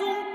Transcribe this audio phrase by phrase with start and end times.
[0.00, 0.27] un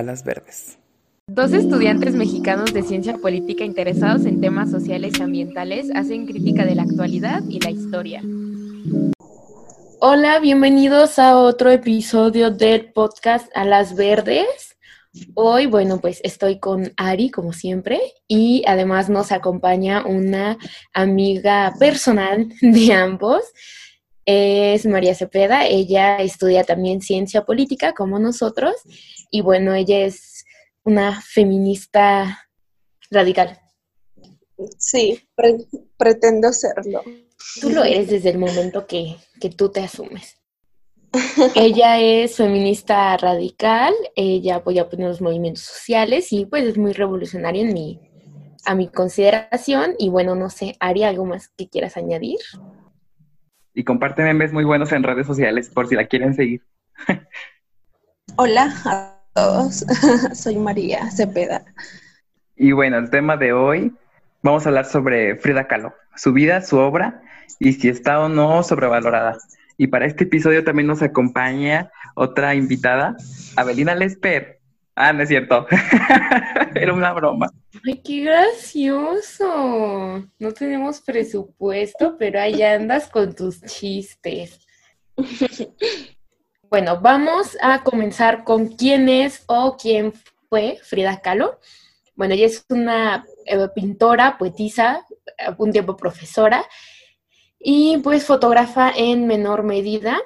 [0.00, 0.78] Alas Verdes.
[1.28, 6.74] Dos estudiantes mexicanos de ciencia política interesados en temas sociales y ambientales hacen crítica de
[6.74, 8.22] la actualidad y la historia.
[10.00, 14.76] Hola, bienvenidos a otro episodio del podcast Alas Verdes.
[15.34, 20.56] Hoy, bueno, pues estoy con Ari, como siempre, y además nos acompaña una
[20.94, 23.42] amiga personal de ambos.
[24.24, 28.74] Es María Cepeda, ella estudia también ciencia política como nosotros
[29.30, 30.44] y bueno, ella es
[30.82, 32.48] una feminista
[33.10, 33.58] radical.
[34.78, 35.28] Sí,
[35.96, 37.02] pretendo serlo.
[37.60, 39.16] Tú lo eres desde el momento que,
[39.56, 40.36] tú te asumes.
[41.56, 47.62] ella es feminista radical, ella apoya pues, los movimientos sociales y pues es muy revolucionaria
[47.62, 48.00] en mi,
[48.64, 49.94] a mi consideración.
[49.98, 52.38] Y bueno, no sé, Ari, ¿algo más que quieras añadir?
[53.74, 56.62] Y comparte memes muy buenos en redes sociales por si la quieren seguir.
[58.36, 59.84] Hola todos,
[60.34, 61.64] soy María Cepeda.
[62.56, 63.92] Y bueno, el tema de hoy,
[64.42, 67.22] vamos a hablar sobre Frida Kahlo, su vida, su obra
[67.58, 69.38] y si está o no sobrevalorada.
[69.76, 73.16] Y para este episodio también nos acompaña otra invitada,
[73.56, 74.60] Abelina Lesper.
[74.94, 75.66] Ah, no es cierto.
[76.74, 77.50] Era una broma.
[77.86, 79.48] Ay, qué gracioso.
[80.38, 84.60] No tenemos presupuesto, pero ahí andas con tus chistes.
[86.70, 90.12] Bueno, vamos a comenzar con quién es o quién
[90.48, 91.58] fue Frida Kahlo.
[92.14, 95.04] Bueno, ella es una eh, pintora, poetisa,
[95.58, 96.64] un tiempo profesora
[97.58, 100.20] y pues fotógrafa en menor medida.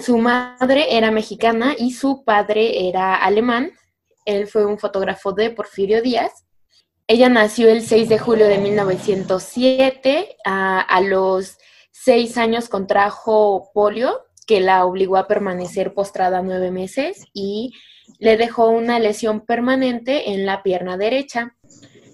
[0.00, 3.70] Su madre era mexicana y su padre era alemán.
[4.24, 6.44] Él fue un fotógrafo de Porfirio Díaz.
[7.06, 10.38] Ella nació el 6 de julio de 1907.
[10.44, 11.56] a los
[11.92, 17.72] seis años contrajo polio que la obligó a permanecer postrada nueve meses y
[18.18, 21.54] le dejó una lesión permanente en la pierna derecha.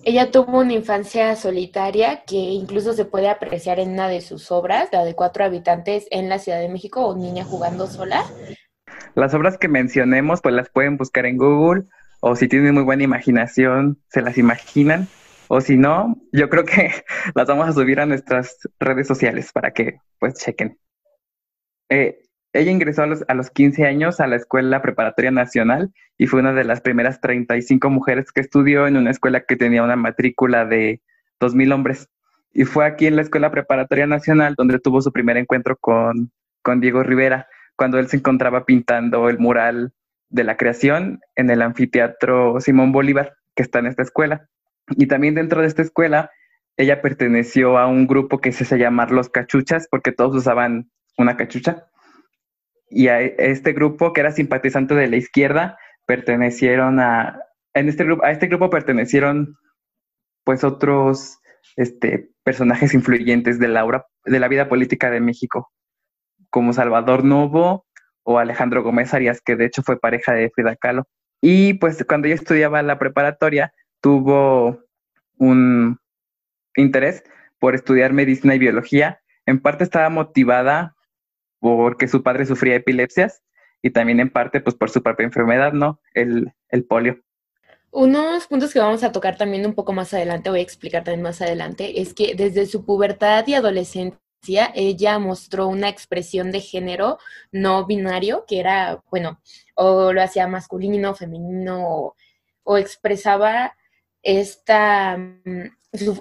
[0.04, 4.90] Ella tuvo una infancia solitaria que incluso se puede apreciar en una de sus obras,
[4.92, 8.22] la de cuatro habitantes en la Ciudad de México o Niña jugando sola.
[9.14, 11.84] Las obras que mencionemos pues las pueden buscar en Google
[12.20, 15.08] o si tienen muy buena imaginación se las imaginan
[15.48, 16.90] o si no, yo creo que
[17.34, 20.78] las vamos a subir a nuestras redes sociales para que pues chequen.
[21.88, 22.25] Eh,
[22.56, 26.40] ella ingresó a los, a los 15 años a la Escuela Preparatoria Nacional y fue
[26.40, 30.64] una de las primeras 35 mujeres que estudió en una escuela que tenía una matrícula
[30.64, 31.02] de
[31.40, 32.08] 2.000 hombres.
[32.52, 36.30] Y fue aquí en la Escuela Preparatoria Nacional donde tuvo su primer encuentro con,
[36.62, 37.46] con Diego Rivera,
[37.76, 39.92] cuando él se encontraba pintando el mural
[40.30, 44.48] de la creación en el anfiteatro Simón Bolívar, que está en esta escuela.
[44.88, 46.30] Y también dentro de esta escuela,
[46.78, 51.36] ella perteneció a un grupo que se hace llamar Los Cachuchas, porque todos usaban una
[51.36, 51.86] cachucha
[52.88, 57.40] y a este grupo que era simpatizante de la izquierda pertenecieron a
[57.74, 59.56] en este grupo a este grupo pertenecieron
[60.44, 61.38] pues otros
[61.76, 65.70] este, personajes influyentes de la de la vida política de México
[66.50, 67.84] como Salvador Novo
[68.22, 71.04] o Alejandro Gómez Arias que de hecho fue pareja de Frida Kahlo.
[71.40, 74.80] Y pues cuando ella estudiaba la preparatoria tuvo
[75.38, 75.98] un
[76.76, 77.24] interés
[77.58, 79.20] por estudiar medicina y biología.
[79.44, 80.95] En parte estaba motivada
[81.60, 83.42] porque su padre sufría epilepsias
[83.82, 86.00] y también en parte pues por su propia enfermedad, ¿no?
[86.14, 87.20] El, el polio.
[87.90, 91.22] Unos puntos que vamos a tocar también un poco más adelante, voy a explicar también
[91.22, 94.20] más adelante, es que desde su pubertad y adolescencia
[94.74, 97.18] ella mostró una expresión de género
[97.52, 99.40] no binario, que era, bueno,
[99.74, 102.14] o lo hacía masculino, femenino,
[102.64, 103.76] o, expresaba
[104.22, 105.70] esta, mm,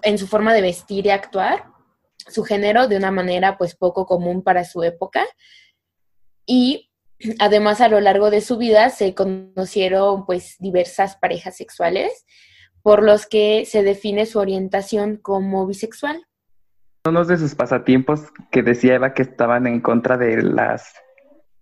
[0.04, 1.75] en su forma de vestir y actuar,
[2.18, 5.26] su género de una manera pues poco común para su época.
[6.46, 6.92] Y
[7.40, 12.26] además a lo largo de su vida se conocieron pues diversas parejas sexuales
[12.82, 16.24] por los que se define su orientación como bisexual.
[17.06, 18.22] Unos de sus pasatiempos
[18.52, 20.94] que decía Eva que estaban en contra de las,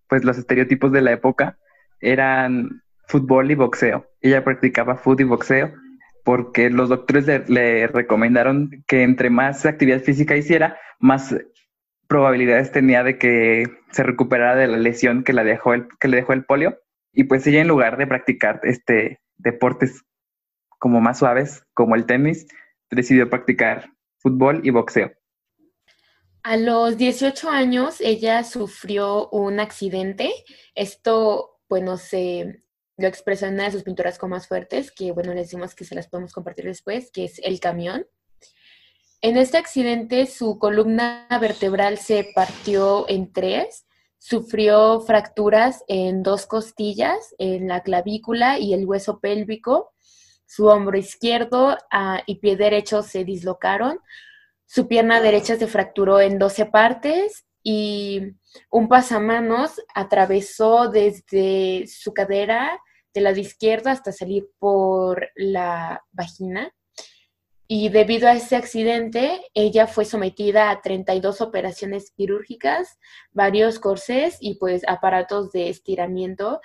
[0.07, 1.57] pues los estereotipos de la época
[2.01, 4.05] eran fútbol y boxeo.
[4.21, 5.73] Ella practicaba fútbol y boxeo
[6.23, 11.35] porque los doctores le, recomendaron que entre más actividad física hiciera, más
[12.07, 16.33] probabilidades tenía de que se recuperara de la lesión que, la dejó que le dejó
[16.33, 16.79] el polio.
[17.11, 20.03] Y pues ella en lugar de practicar este deportes
[20.79, 22.47] como más suaves, como el tenis,
[22.89, 25.11] decidió practicar fútbol y boxeo.
[26.43, 30.31] A los 18 años ella sufrió un accidente.
[30.75, 32.62] Esto, bueno, se
[32.97, 35.85] lo expresó en una de sus pinturas con más fuertes, que bueno, le decimos que
[35.85, 38.05] se las podemos compartir después, que es el camión.
[39.21, 43.85] En este accidente su columna vertebral se partió en tres,
[44.19, 49.93] sufrió fracturas en dos costillas, en la clavícula y el hueso pélvico,
[50.45, 53.99] su hombro izquierdo ah, y pie derecho se dislocaron,
[54.65, 58.35] su pierna derecha se fracturó en 12 partes y
[58.69, 62.79] un pasamanos atravesó desde su cadera
[63.13, 66.73] del lado izquierdo hasta salir por la vagina.
[67.67, 72.99] Y debido a ese accidente, ella fue sometida a 32 operaciones quirúrgicas,
[73.31, 76.59] varios corsés y pues aparatos de estiramiento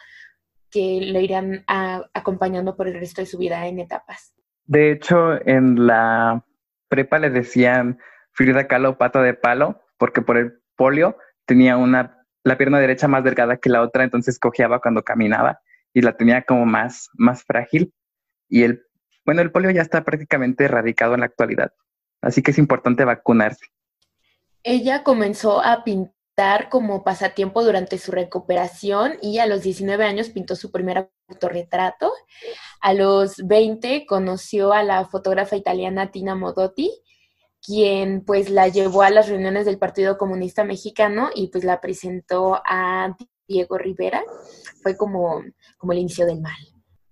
[0.70, 4.34] que le irán acompañando por el resto de su vida en etapas.
[4.66, 6.44] De hecho, en la
[6.88, 7.98] prepa le decían
[8.32, 13.24] Frida Kahlo pata de palo, porque por el polio tenía una, la pierna derecha más
[13.24, 15.60] delgada que la otra, entonces cojeaba cuando caminaba
[15.92, 17.92] y la tenía como más, más frágil.
[18.48, 18.82] Y el,
[19.26, 21.72] bueno, el polio ya está prácticamente erradicado en la actualidad,
[22.22, 23.66] así que es importante vacunarse.
[24.62, 30.56] Ella comenzó a pintar como pasatiempo durante su recuperación y a los 19 años pintó
[30.56, 32.12] su primer autorretrato.
[32.80, 36.90] A los 20 conoció a la fotógrafa italiana Tina Modotti,
[37.64, 42.60] quien pues la llevó a las reuniones del Partido Comunista Mexicano y pues la presentó
[42.64, 43.16] a
[43.46, 44.22] Diego Rivera.
[44.82, 45.42] Fue como,
[45.76, 46.56] como el inicio del mal.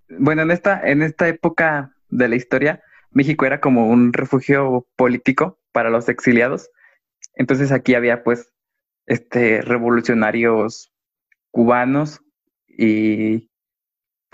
[0.08, 5.58] Bueno, en esta, en esta época de la historia, México era como un refugio político
[5.72, 6.70] para los exiliados.
[7.34, 8.52] Entonces aquí había pues
[9.06, 10.93] este, revolucionarios
[11.50, 12.20] cubanos
[12.66, 13.50] y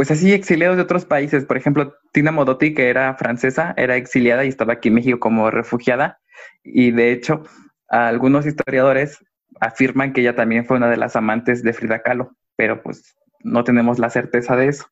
[0.02, 1.44] pues así exiliados de otros países.
[1.44, 5.49] Por ejemplo, Tina Modotti, que era francesa, era exiliada y estaba aquí en México como
[5.49, 6.19] refugiada.
[6.64, 7.44] Y de hecho,
[7.87, 9.25] algunos historiadores
[9.60, 13.14] afirman que ella también fue una de las amantes de Frida Kahlo, pero pues
[13.44, 14.87] no tenemos la certeza de eso.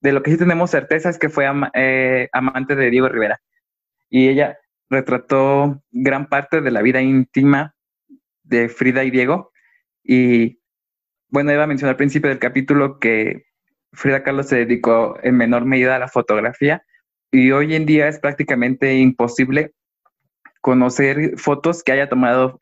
[0.00, 3.40] De lo que sí tenemos certeza es que fue eh, amante de Diego Rivera.
[4.08, 4.56] Y ella
[4.88, 7.74] retrató gran parte de la vida íntima
[8.44, 9.50] de Frida y Diego.
[10.04, 10.60] Y
[11.28, 13.46] bueno, iba a mencionar al principio del capítulo que
[13.92, 16.84] Frida Kahlo se dedicó en menor medida a la fotografía
[17.30, 19.72] y hoy en día es prácticamente imposible
[20.60, 22.58] conocer fotos que haya tomado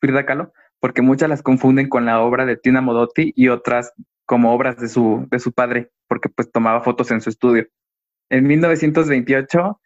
[0.00, 3.92] Frida Kahlo porque muchas las confunden con la obra de Tina Modotti y otras
[4.26, 7.66] como obras de su, de su padre, porque pues tomaba fotos en su estudio.
[8.28, 9.80] En 1928,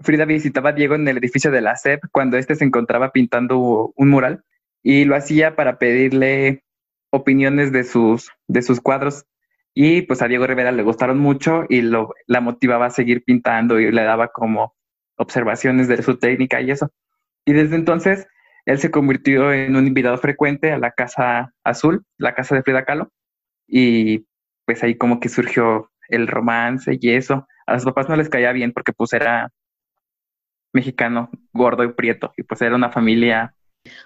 [0.00, 3.92] Frida visitaba a Diego en el edificio de la SEP cuando éste se encontraba pintando
[3.96, 4.44] un mural
[4.82, 6.64] y lo hacía para pedirle
[7.10, 9.24] opiniones de sus, de sus cuadros.
[9.74, 13.80] Y pues a Diego Rivera le gustaron mucho y lo, la motivaba a seguir pintando
[13.80, 14.74] y le daba como
[15.16, 16.90] observaciones de su técnica y eso.
[17.44, 18.26] Y desde entonces
[18.66, 22.84] él se convirtió en un invitado frecuente a la Casa Azul, la casa de Frida
[22.84, 23.10] Kahlo,
[23.66, 24.26] y
[24.64, 27.46] pues ahí como que surgió el romance y eso.
[27.66, 29.50] A los papás no les caía bien porque pues era
[30.72, 33.54] mexicano, gordo y prieto, y pues era una familia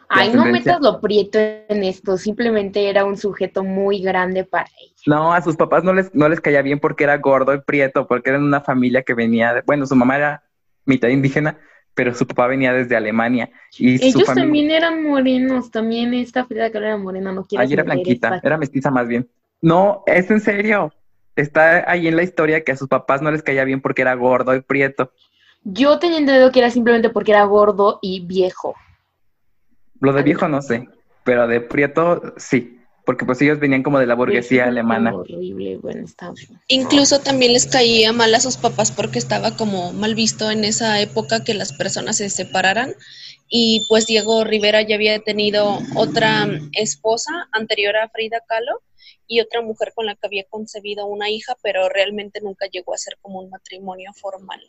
[0.09, 4.95] Ay, no metas lo prieto en esto, simplemente era un sujeto muy grande para ella.
[5.07, 8.07] No, a sus papás no les, no les caía bien porque era gordo y prieto,
[8.07, 10.43] porque eran una familia que venía, de, bueno, su mamá era
[10.85, 11.59] mitad indígena,
[11.95, 13.51] pero su papá venía desde Alemania.
[13.77, 17.63] Y Ellos también eran morenos, también esta Frida que era morena, no quiero.
[17.63, 19.29] Ahí era blanquita, era mestiza más bien.
[19.61, 20.93] No, es en serio.
[21.37, 24.15] Está ahí en la historia que a sus papás no les caía bien porque era
[24.15, 25.13] gordo y prieto.
[25.63, 28.75] Yo tenía entendido que era simplemente porque era gordo y viejo.
[30.01, 30.89] Lo de viejo no sé,
[31.25, 35.15] pero de Prieto sí, porque pues ellos venían como de la burguesía alemana.
[35.15, 36.33] Horrible, bueno, está
[36.69, 41.01] Incluso también les caía mal a sus papás porque estaba como mal visto en esa
[41.01, 42.95] época que las personas se separaran
[43.49, 48.83] y pues Diego Rivera ya había tenido otra esposa anterior a Frida Kahlo
[49.27, 52.99] y otra mujer con la que había concebido una hija, pero realmente nunca llegó a
[52.99, 54.61] ser como un matrimonio formal.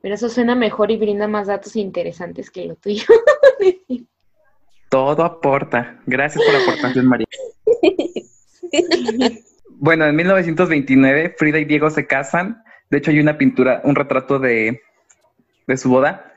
[0.00, 3.04] Pero eso suena mejor y brinda más datos interesantes que lo tuyo.
[4.88, 6.00] Todo aporta.
[6.06, 7.26] Gracias por la aportación, María.
[9.76, 12.62] Bueno, en 1929 Frida y Diego se casan.
[12.90, 14.80] De hecho, hay una pintura, un retrato de,
[15.66, 16.32] de su boda.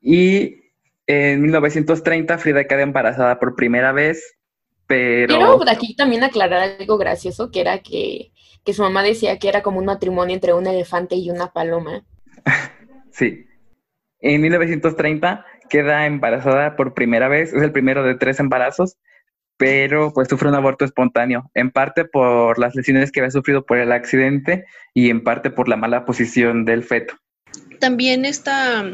[0.00, 0.62] Y
[1.06, 4.36] en 1930 Frida queda embarazada por primera vez,
[4.86, 5.34] pero...
[5.34, 8.32] Quiero aquí también aclarar algo gracioso, que era que,
[8.64, 12.04] que su mamá decía que era como un matrimonio entre un elefante y una paloma.
[13.12, 13.46] sí.
[14.20, 18.96] En 1930 queda embarazada por primera vez, es el primero de tres embarazos,
[19.56, 23.78] pero pues sufre un aborto espontáneo, en parte por las lesiones que había sufrido por
[23.78, 24.64] el accidente
[24.94, 27.14] y en parte por la mala posición del feto.
[27.80, 28.84] También esta,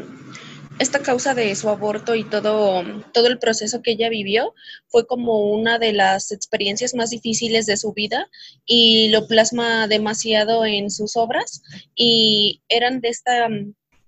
[0.79, 2.83] esta causa de su aborto y todo,
[3.13, 4.53] todo el proceso que ella vivió
[4.87, 8.27] fue como una de las experiencias más difíciles de su vida
[8.65, 11.61] y lo plasma demasiado en sus obras
[11.95, 13.49] y eran de esta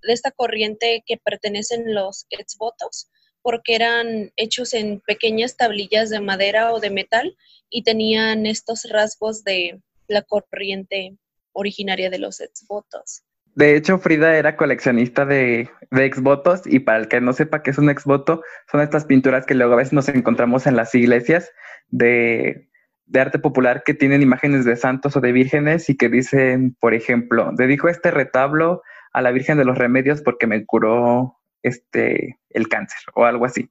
[0.05, 3.09] de esta corriente que pertenecen los exvotos,
[3.41, 7.35] porque eran hechos en pequeñas tablillas de madera o de metal
[7.69, 11.17] y tenían estos rasgos de la corriente
[11.53, 13.23] originaria de los exvotos.
[13.55, 17.77] De hecho, Frida era coleccionista de, exvotos y para el que no sepa qué es
[17.77, 21.51] un exvoto, son estas pinturas que luego a veces nos encontramos en las iglesias
[21.89, 22.69] de,
[23.07, 26.93] de arte popular que tienen imágenes de santos o de vírgenes y que dicen, por
[26.93, 32.67] ejemplo, dedico este retablo a la Virgen de los Remedios porque me curó este el
[32.67, 33.69] cáncer o algo así.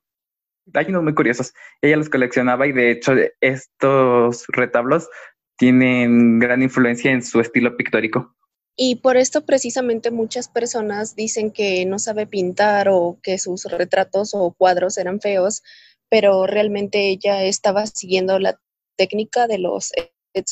[0.75, 1.53] Hay muy curiosos.
[1.83, 5.09] Ella los coleccionaba y de hecho estos retablos
[5.57, 8.35] tienen gran influencia en su estilo pictórico.
[8.77, 14.31] Y por esto precisamente muchas personas dicen que no sabe pintar o que sus retratos
[14.33, 15.63] o cuadros eran feos,
[16.09, 18.59] pero realmente ella estaba siguiendo la
[18.97, 19.93] técnica de los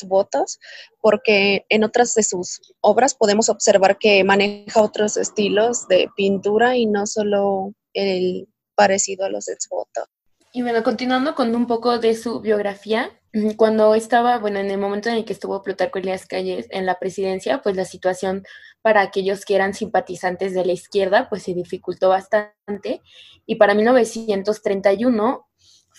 [0.07, 0.59] votos,
[1.01, 6.85] porque en otras de sus obras podemos observar que maneja otros estilos de pintura y
[6.85, 10.05] no solo el parecido a los exvotos.
[10.51, 13.11] Y bueno, continuando con un poco de su biografía,
[13.57, 16.97] cuando estaba, bueno, en el momento en el que estuvo Plutarco Elías Calles en la
[16.97, 18.43] presidencia, pues la situación
[18.81, 23.01] para aquellos que eran simpatizantes de la izquierda, pues se dificultó bastante.
[23.45, 25.48] Y para 1931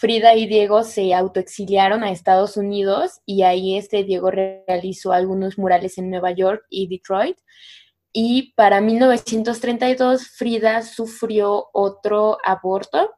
[0.00, 5.98] Frida y Diego se autoexiliaron a Estados Unidos y ahí este Diego realizó algunos murales
[5.98, 7.36] en Nueva York y Detroit.
[8.10, 13.14] Y para 1932 Frida sufrió otro aborto,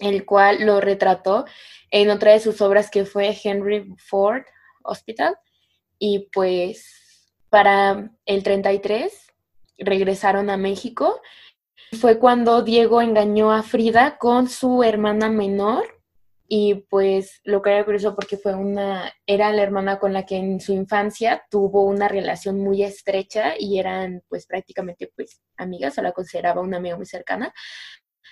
[0.00, 1.46] el cual lo retrató
[1.90, 4.42] en otra de sus obras que fue Henry Ford
[4.84, 5.34] Hospital.
[5.98, 9.32] Y pues para el 33
[9.78, 11.22] regresaron a México.
[11.98, 15.91] Fue cuando Diego engañó a Frida con su hermana menor
[16.54, 20.36] y pues lo que era curioso porque fue una, era la hermana con la que
[20.36, 26.02] en su infancia tuvo una relación muy estrecha y eran pues prácticamente pues amigas, o
[26.02, 27.54] la consideraba una amiga muy cercana.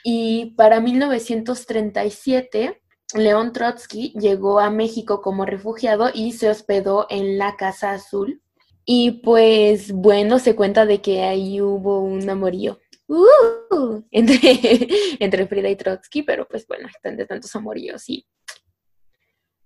[0.05, 2.83] Y para 1937,
[3.15, 8.43] León Trotsky llegó a México como refugiado y se hospedó en la Casa Azul.
[8.85, 12.81] Y pues bueno, se cuenta de que ahí hubo un amorío
[13.15, 14.39] uh, entre,
[15.21, 18.27] entre Frida y Trotsky, pero pues bueno, están de tantos amoríos y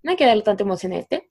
[0.03, 1.31] no hay que darle tanta emoción a este.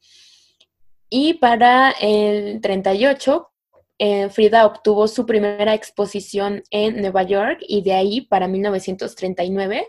[1.10, 3.51] Y para el 38,
[4.00, 9.88] eh, Frida obtuvo su primera exposición en Nueva York y de ahí para 1939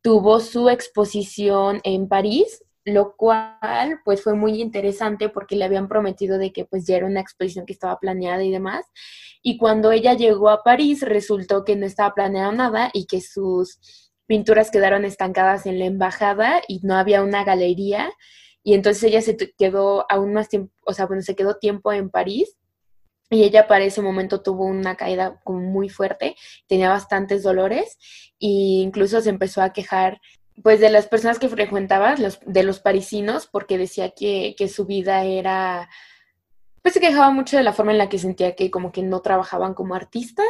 [0.00, 6.38] tuvo su exposición en París lo cual pues fue muy interesante porque le habían prometido
[6.38, 8.86] de que pues ya era una exposición que estaba planeada y demás.
[9.42, 13.78] Y cuando ella llegó a París resultó que no estaba planeado nada y que sus
[14.26, 18.12] pinturas quedaron estancadas en la embajada y no había una galería.
[18.62, 22.10] Y entonces ella se quedó aún más tiempo, o sea, bueno, se quedó tiempo en
[22.10, 22.56] París
[23.30, 26.36] y ella para ese momento tuvo una caída muy fuerte,
[26.66, 27.98] tenía bastantes dolores
[28.40, 28.46] e
[28.82, 30.20] incluso se empezó a quejar
[30.62, 34.86] pues de las personas que frecuentaba, los, de los parisinos, porque decía que, que su
[34.86, 35.88] vida era,
[36.82, 39.20] pues se quejaba mucho de la forma en la que sentía que como que no
[39.20, 40.46] trabajaban como artistas.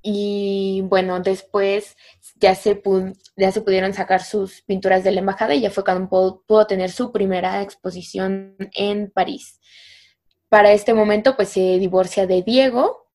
[0.00, 1.96] Y bueno, después
[2.36, 2.80] ya se,
[3.36, 6.08] ya se pudieron sacar sus pinturas de la embajada y ya fue cuando
[6.46, 9.60] pudo, tener su primera exposición en París.
[10.48, 13.08] Para este momento, pues se divorcia de Diego,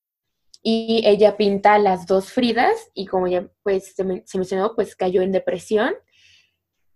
[0.63, 5.33] y ella pinta las dos Fridas y como ya pues se, mencionó, pues cayó en
[5.33, 5.93] depresión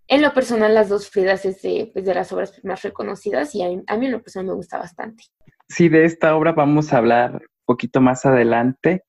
[0.07, 3.63] en lo personal, las dos Fridas es de, pues, de las obras más reconocidas y
[3.63, 5.25] a mí, en lo personal me gusta bastante.
[5.67, 9.03] Sí, de esta obra vamos a hablar un poquito más adelante.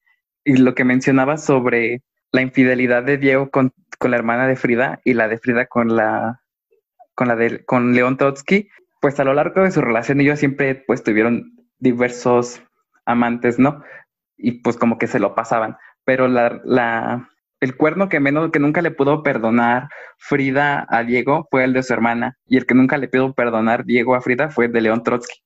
[0.44, 2.02] Y lo que mencionaba sobre
[2.32, 6.40] la infidelidad de Diego con, la hermana de Frida y la de Frida con la
[7.14, 8.68] con la de con León Trotsky,
[9.00, 12.62] pues a lo largo de su relación ellos siempre pues tuvieron diversos
[13.04, 13.82] amantes, ¿no?
[14.36, 15.76] Y pues como que se lo pasaban.
[16.04, 17.28] Pero la,
[17.60, 21.82] el cuerno que menos que nunca le pudo perdonar Frida a Diego fue el de
[21.82, 24.80] su hermana y el que nunca le pudo perdonar Diego a Frida fue el de
[24.80, 25.40] León Trotsky.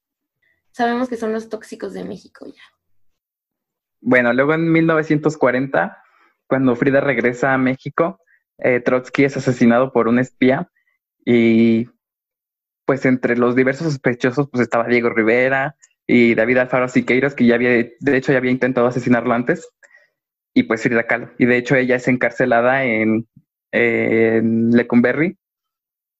[0.72, 2.62] Sabemos que son los tóxicos de México ya.
[4.00, 6.02] Bueno, luego en 1940,
[6.46, 8.18] cuando Frida regresa a México,
[8.58, 10.70] eh, Trotsky es asesinado por un espía
[11.24, 11.88] y
[12.84, 15.76] pues entre los diversos sospechosos pues estaba Diego Rivera
[16.06, 19.68] y David Alfaro Siqueiros, que ya había, de hecho ya había intentado asesinarlo antes,
[20.54, 21.30] y pues Frida Kahlo.
[21.38, 23.26] Y de hecho ella es encarcelada en,
[23.72, 24.70] en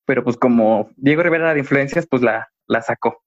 [0.04, 3.22] pero pues como Diego Rivera era de influencias, pues la, la sacó.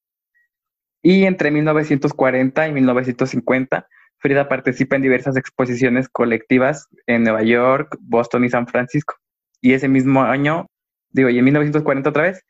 [1.02, 8.46] Y entre 1940 y 1950, Frida participa en diversas exposiciones colectivas en Nueva York, Boston
[8.46, 9.16] y San Francisco.
[9.62, 10.68] Y ese mismo año,
[11.12, 12.44] digo, y en 1940 otra vez,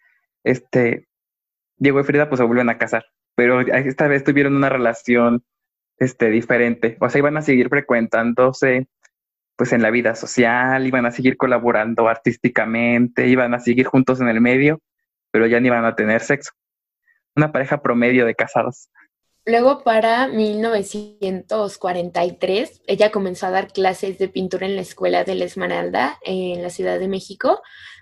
[0.44, 1.08] este,
[1.78, 5.44] Diego y Frida pues se vuelven a casar, pero esta vez tuvieron una relación
[5.98, 8.88] este, diferente, o sea, iban a seguir frecuentándose
[9.56, 14.28] pues en la vida social, iban a seguir colaborando artísticamente, iban a seguir juntos en
[14.28, 14.82] el medio,
[15.32, 16.52] pero ya ni iban a tener sexo.
[17.36, 18.90] Una pareja promedio de casados.
[19.46, 25.46] Luego, para 1943, ella comenzó a dar clases de pintura en la Escuela de la
[25.46, 27.62] Esmeralda en la Ciudad de México,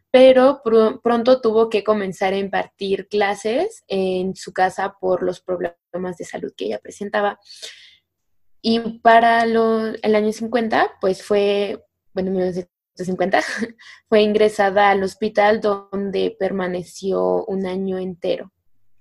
[0.09, 0.61] pero
[1.03, 6.53] pronto tuvo que comenzar a impartir clases en su casa por los problemas de salud
[6.55, 7.39] que ella presentaba.
[8.65, 13.41] Y para el año 50, pues fue, bueno, 1950,
[14.09, 18.53] fue ingresada al hospital donde permaneció un año entero.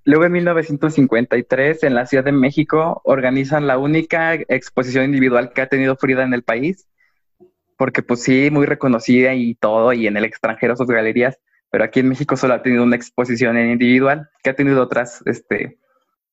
[0.05, 5.69] Luego en 1953, en la Ciudad de México, organizan la única exposición individual que ha
[5.69, 6.89] tenido Frida en el país,
[7.79, 11.39] porque pues sí, muy reconocida y todo, y en el extranjero sus galerías,
[11.71, 15.23] pero aquí en México solo ha tenido una exposición en individual, que ha tenido otras,
[15.25, 15.79] este,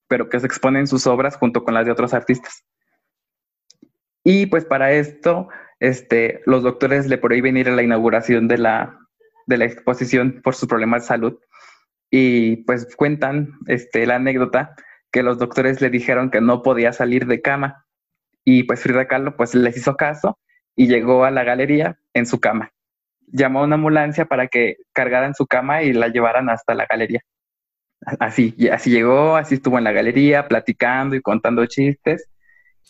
[0.07, 2.65] pero que se exponen sus obras junto con las de otros artistas.
[4.23, 5.47] Y pues para esto,
[5.79, 8.99] este, los doctores le prohíben ir a la inauguración de la,
[9.47, 11.39] de la exposición por sus problemas de salud.
[12.11, 14.75] Y pues cuentan este, la anécdota
[15.11, 17.85] que los doctores le dijeron que no podía salir de cama.
[18.45, 20.39] Y pues Frida Kahlo pues les hizo caso
[20.75, 22.71] y llegó a la galería en su cama.
[23.27, 27.21] Llamó a una ambulancia para que cargaran su cama y la llevaran hasta la galería.
[28.19, 32.29] Así, así llegó, así estuvo en la galería platicando y contando chistes.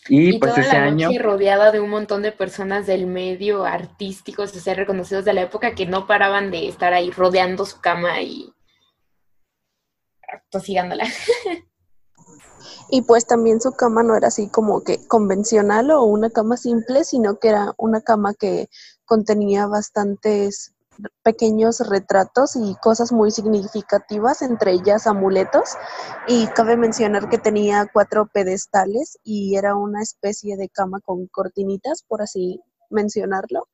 [0.08, 1.10] Y, pues ese año.
[1.20, 5.76] rodeada de un montón de personas del medio artísticos, o sea, reconocidos de la época
[5.76, 8.54] que no paraban de estar ahí rodeando su cama y
[10.50, 11.06] tosigándola.
[12.92, 17.04] Y pues también su cama no era así como que convencional o una cama simple,
[17.04, 18.68] sino que era una cama que
[19.06, 20.74] contenía bastantes
[21.24, 25.76] pequeños retratos y cosas muy significativas, entre ellas amuletos.
[26.28, 32.04] Y cabe mencionar que tenía cuatro pedestales y era una especie de cama con cortinitas,
[32.08, 33.68] por así mencionarlo.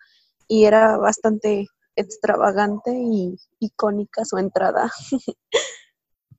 [0.48, 4.92] Y era bastante extravagante y icónica su entrada.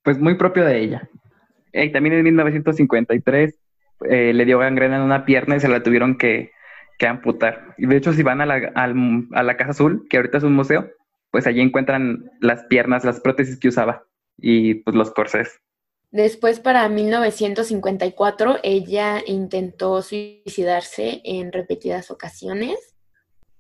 [0.03, 1.11] Pues muy propio de ella.
[1.73, 3.59] Y también en 1953
[4.09, 6.53] eh, le dio gangrena en una pierna y se la tuvieron que,
[7.05, 7.75] amputar.
[7.77, 10.55] Y de hecho, si van a la, a la Casa Azul, que ahorita es un
[10.55, 10.89] museo,
[11.31, 14.05] pues allí encuentran las piernas, las prótesis que usaba
[14.39, 15.61] y pues los corsés.
[16.11, 22.95] Después, para 1954, ella intentó suicidarse en repetidas ocasiones.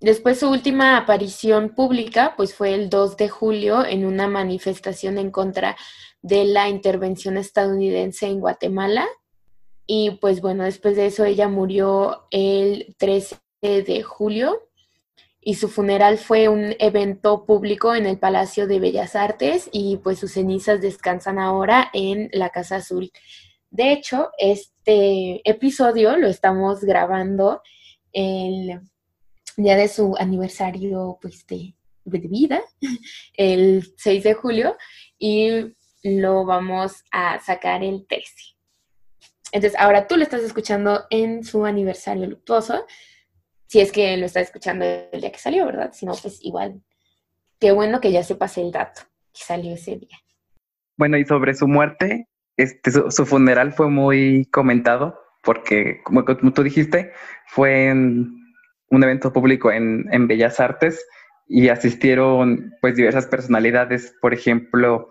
[0.00, 5.30] Después su última aparición pública pues fue el 2 de julio en una manifestación en
[5.30, 5.74] contra
[6.20, 9.06] de la intervención estadounidense en Guatemala.
[9.86, 14.66] Y pues bueno, después de eso ella murió el 13 de julio
[15.40, 20.18] y su funeral fue un evento público en el Palacio de Bellas Artes y pues
[20.18, 23.12] sus cenizas descansan ahora en la Casa Azul.
[23.70, 27.62] De hecho, este episodio lo estamos grabando
[28.12, 28.80] el
[29.56, 32.60] día de su aniversario pues, de, de vida,
[33.34, 34.76] el 6 de julio,
[35.16, 35.48] y
[36.02, 38.55] lo vamos a sacar el 13.
[39.52, 42.84] Entonces, ahora tú lo estás escuchando en su aniversario luctuoso,
[43.66, 45.92] si es que lo estás escuchando el día que salió, ¿verdad?
[45.92, 46.82] Si no, pues igual,
[47.58, 50.16] qué bueno que ya se pase el dato que salió ese día.
[50.96, 57.12] Bueno, y sobre su muerte, este, su, funeral fue muy comentado porque, como, tú dijiste,
[57.46, 58.34] fue en
[58.90, 61.04] un evento público en, en Bellas Artes
[61.48, 65.08] y asistieron pues diversas personalidades, por ejemplo,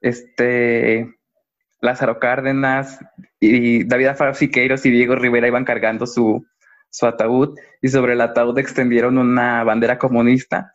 [0.00, 1.14] este
[1.80, 2.98] Lázaro Cárdenas
[3.40, 6.46] y David Alfaro y Diego Rivera iban cargando su,
[6.90, 10.72] su ataúd y sobre el ataúd extendieron una bandera comunista.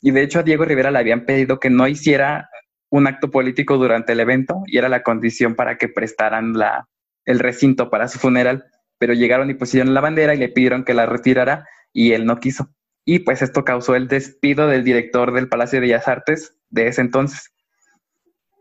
[0.00, 2.50] Y de hecho a Diego Rivera le habían pedido que no hiciera
[2.90, 6.86] un acto político durante el evento y era la condición para que prestaran la,
[7.24, 8.66] el recinto para su funeral.
[8.98, 12.38] Pero llegaron y pusieron la bandera y le pidieron que la retirara y él no
[12.38, 12.70] quiso.
[13.04, 17.00] Y pues esto causó el despido del director del Palacio de Bellas Artes de ese
[17.00, 17.52] entonces.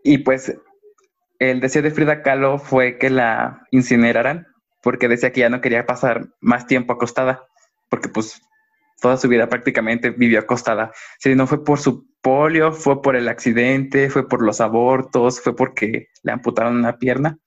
[0.04, 0.58] Y pues
[1.52, 4.48] el deseo de Frida Kahlo fue que la incineraran,
[4.82, 7.48] porque decía que ya no quería pasar más tiempo acostada,
[7.90, 8.42] porque pues
[9.02, 10.92] toda su vida prácticamente vivió acostada.
[11.20, 15.56] Si no fue por su polio, fue por el accidente, fue por los abortos, fue
[15.56, 17.38] porque le amputaron una pierna.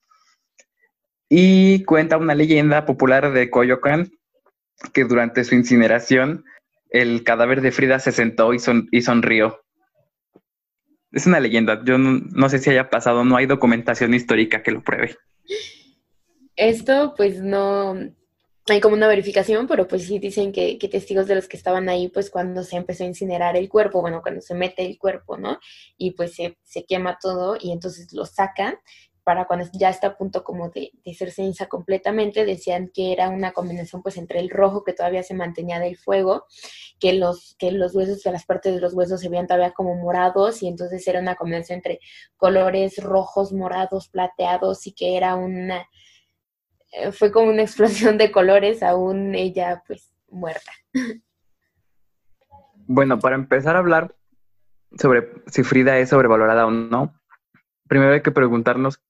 [1.29, 4.11] Y cuenta una leyenda popular de Coyoacán
[4.93, 6.45] que durante su incineración
[6.89, 8.59] el cadáver de Frida se sentó y,
[8.91, 9.59] y sonrió.
[11.17, 14.83] Es una leyenda, yo no, sé si haya pasado, no hay documentación histórica que lo
[14.83, 15.17] pruebe.
[16.55, 17.95] Esto pues no
[18.67, 21.89] hay como una verificación, pero pues sí dicen que, que, testigos de los que estaban
[21.89, 25.37] ahí, pues cuando se empezó a incinerar el cuerpo, bueno, cuando se mete el cuerpo,
[25.37, 25.57] ¿no?
[25.97, 28.75] Y pues se, se quema todo y entonces lo sacan
[29.27, 33.27] para cuando ya está a punto como de, de, ser ceniza completamente, decían que era
[33.27, 36.45] una combinación pues entre el rojo que todavía se mantenía del fuego,
[36.97, 39.95] que los, que los huesos, que las partes de los huesos se veían todavía como
[39.95, 41.99] morados y entonces era una combinación entre
[42.37, 45.85] colores rojos, morados, plateados y que era una,
[46.93, 50.71] eh, fue como una explosión de colores aún ella pues muerta.
[52.85, 54.15] Bueno, para empezar a hablar
[54.97, 57.13] sobre si Frida es sobrevalorada o no,
[57.89, 59.01] primero hay que preguntarnos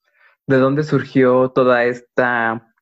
[0.47, 2.73] de dónde surgió toda esta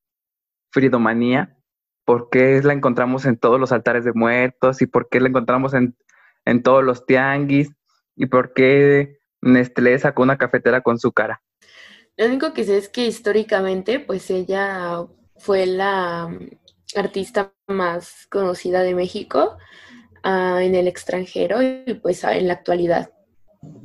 [0.72, 1.58] fridomanía,
[2.06, 5.74] por qué la encontramos en todos los altares de muertos y por qué la encontramos
[5.74, 5.96] en,
[6.64, 7.72] todos los tianguis
[8.16, 11.42] y por qué Nestlé sacó una cafetera con su cara.
[12.18, 15.06] Lo único que sé es que históricamente, pues ella
[15.38, 16.50] fue la mm,
[16.98, 19.58] artista más conocida de México
[20.24, 23.15] ah, en el extranjero y pues en la actualidad.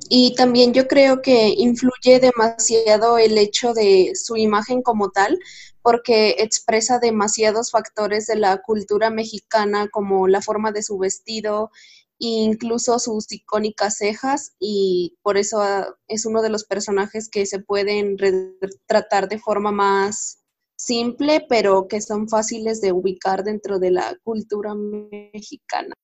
[0.08, 5.38] Y también yo creo que influye demasiado el hecho de su imagen como tal,
[5.82, 11.70] porque expresa demasiados factores de la cultura mexicana, como la forma de su vestido,
[12.18, 17.60] incluso sus icónicas cejas, y por eso ah, es uno de los personajes que se
[17.60, 20.42] pueden retratar de forma más
[20.76, 25.94] simple, pero que son fáciles de ubicar dentro de la cultura mexicana.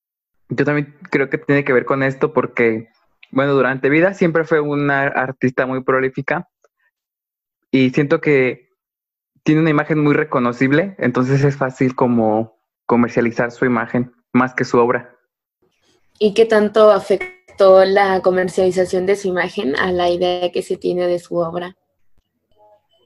[0.49, 2.87] Yo también creo que tiene que ver con esto porque
[3.31, 6.47] bueno, durante vida siempre fue una artista muy prolífica
[7.71, 8.69] y siento que
[9.43, 14.77] tiene una imagen muy reconocible, entonces es fácil como comercializar su imagen más que su
[14.77, 15.15] obra.
[16.19, 21.07] ¿Y qué tanto afectó la comercialización de su imagen a la idea que se tiene
[21.07, 21.75] de su obra?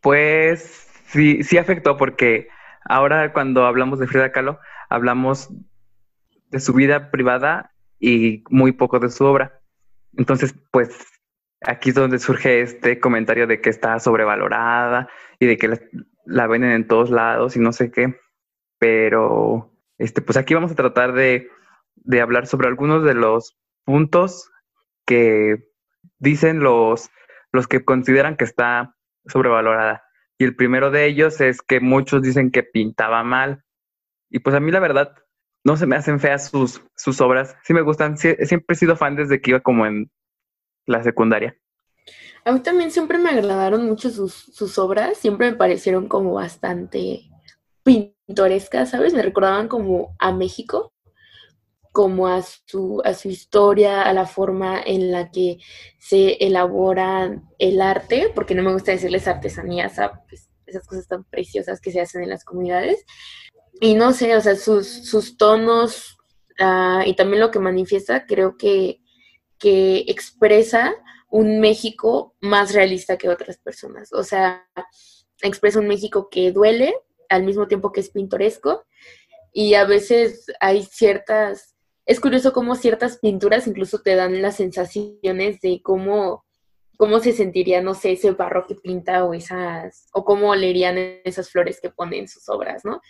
[0.02, 2.48] Pues sí, sí afectó porque
[2.86, 5.50] ahora cuando hablamos de Frida Kahlo, hablamos
[6.50, 9.61] de su vida privada y muy poco de su obra.
[10.18, 10.90] Entonces, pues
[11.62, 15.80] aquí es donde surge este comentario de que está sobrevalorada y de que la,
[16.26, 18.20] la venden en todos lados y no sé qué.
[18.80, 21.50] Pero, este, pues aquí vamos a tratar de,
[21.96, 24.52] de hablar sobre algunos de los puntos
[25.06, 25.68] que
[26.20, 27.10] dicen los,
[27.52, 28.96] los que consideran que está
[29.26, 30.04] sobrevalorada.
[30.38, 33.64] Y el primero de ellos es que muchos dicen que pintaba mal.
[34.30, 35.14] Y pues a mí la verdad
[35.64, 37.56] no se me hacen feas sus, sus obras.
[37.64, 38.18] Sí me gustan.
[38.18, 40.10] siempre he sido fan desde que iba como en
[40.86, 41.56] la secundaria.
[42.44, 45.18] A mí también siempre me agradaron mucho sus, sus obras.
[45.18, 47.30] Siempre me parecieron como bastante
[47.84, 49.14] pintorescas, ¿sabes?
[49.14, 50.94] Me recordaban como a México,
[51.92, 55.60] como a su, a su historia, a la forma en la que
[56.00, 61.24] se elabora el arte, porque no me gusta decirles artesanías a pues, esas cosas tan
[61.26, 63.06] preciosas que se hacen en las comunidades,
[63.82, 66.16] y no sé, o sea, sus, sus tonos
[66.60, 69.02] ah, y también lo que manifiesta, creo que,
[69.58, 70.94] que expresa
[71.32, 74.14] un México más realista que otras personas.
[74.14, 74.70] O sea,
[75.42, 76.94] expresa un México que duele
[77.28, 78.86] al mismo tiempo que es pintoresco
[79.52, 85.60] y a veces hay ciertas, es curioso cómo ciertas pinturas incluso te dan las sensaciones
[85.60, 86.46] de cómo,
[86.98, 91.50] cómo se sentiría, no sé, ese barro que pinta o esas, o cómo leerían esas
[91.50, 93.02] flores que pone en sus obras, ¿no?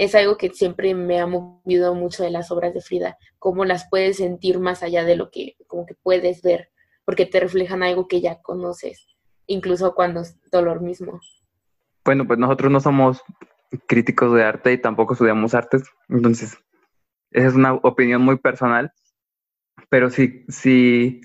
[0.00, 3.86] Es algo que siempre me ha movido mucho de las obras de Frida, cómo las
[3.90, 6.70] puedes sentir más allá de lo que como que puedes ver,
[7.04, 9.06] porque te reflejan algo que ya conoces,
[9.44, 11.20] incluso cuando es dolor mismo.
[12.02, 13.22] Bueno, pues nosotros no somos
[13.86, 16.56] críticos de arte y tampoco estudiamos artes, entonces
[17.30, 18.94] esa es una opinión muy personal,
[19.90, 21.20] pero si, si,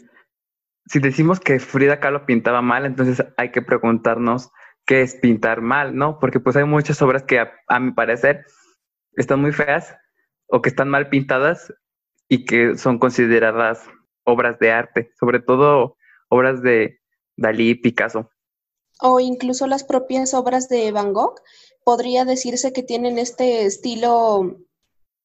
[0.85, 4.51] si decimos que Frida Kahlo pintaba mal, entonces hay que preguntarnos
[4.85, 6.19] qué es pintar mal, ¿no?
[6.19, 8.43] Porque pues hay muchas obras que a mi parecer
[9.17, 9.95] están muy feas
[10.47, 11.73] o que están mal pintadas
[12.28, 13.84] y que son consideradas
[14.23, 15.97] obras de arte, sobre todo
[16.30, 16.99] obras de
[17.38, 18.30] Dalí y Picasso.
[19.01, 21.36] O incluso las propias obras de Van Gogh,
[21.84, 24.58] podría decirse que tienen este estilo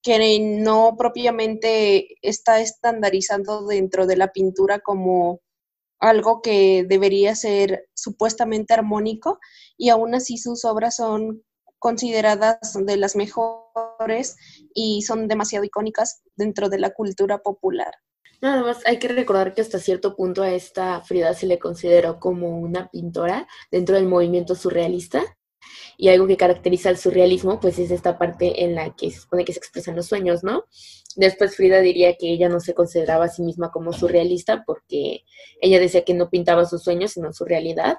[0.03, 5.41] que no propiamente está estandarizando dentro de la pintura como
[5.99, 9.39] algo que debería ser supuestamente armónico
[9.77, 11.45] y aún así sus obras son
[11.81, 14.37] consideradas de las mejores
[14.73, 17.93] y son demasiado icónicas dentro de la cultura popular.
[18.41, 22.21] Nada más hay que recordar que hasta cierto punto a esta Frida se le consideró
[22.21, 25.23] como una pintora dentro del movimiento surrealista.
[25.99, 29.45] Y algo que caracteriza al surrealismo, pues es esta parte en la que se supone
[29.45, 30.65] que se expresan los sueños, ¿no?
[31.17, 35.25] Después Frida diría que ella no se consideraba a sí misma como surrealista porque
[35.61, 37.99] ella decía que no pintaba sus sueños, sino su realidad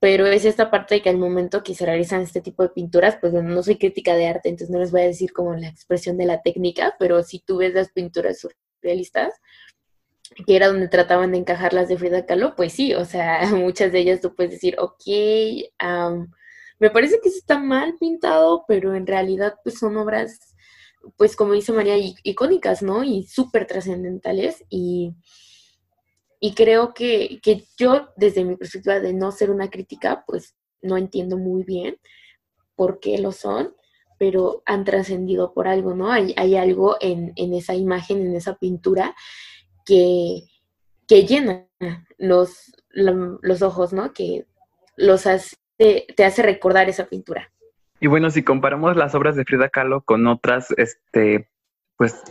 [0.00, 3.18] pero es esta parte de que al momento que se realizan este tipo de pinturas,
[3.20, 6.16] pues no soy crítica de arte, entonces no les voy a decir como la expresión
[6.16, 9.34] de la técnica, pero si tú ves las pinturas surrealistas,
[10.46, 13.92] que era donde trataban de encajar las de Frida Kahlo, pues sí, o sea, muchas
[13.92, 15.04] de ellas tú puedes decir, ok,
[16.78, 20.54] me parece que está mal pintado, pero en realidad pues son obras,
[21.18, 23.04] pues como dice María, icónicas, ¿no?
[23.04, 25.12] Y súper trascendentales y
[26.40, 27.38] y creo que,
[27.76, 31.98] yo, desde mi perspectiva de no ser una crítica, pues no entiendo muy bien
[32.74, 33.74] por qué lo son,
[34.18, 36.10] pero han trascendido por algo, ¿no?
[36.10, 39.14] Hay, hay algo en, esa imagen, en esa pintura,
[39.84, 40.44] que,
[41.06, 41.66] que llena
[42.16, 44.14] los, los ojos, ¿no?
[44.14, 44.46] Que
[44.96, 47.52] los hace, te hace recordar esa pintura.
[48.00, 51.50] Y bueno, si comparamos las obras de Frida Kahlo con otras, este,
[51.98, 52.22] pues,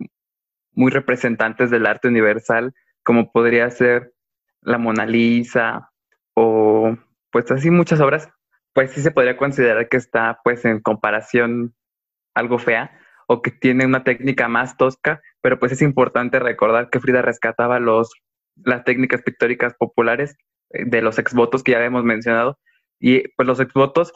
[0.73, 2.73] muy representantes del arte universal,
[3.09, 4.13] como podría ser
[4.61, 5.89] la Mona Lisa
[6.35, 6.95] o
[7.31, 8.29] pues así muchas obras,
[8.71, 11.73] pues sí se podría considerar que está pues en comparación
[12.35, 12.91] algo fea
[13.27, 17.79] o que tiene una técnica más tosca, pero pues es importante recordar que Frida rescataba
[17.79, 18.11] los,
[18.57, 20.37] las técnicas pictóricas populares
[20.69, 22.59] eh, de los exvotos que ya habíamos mencionado
[22.99, 24.13] y pues los exvotos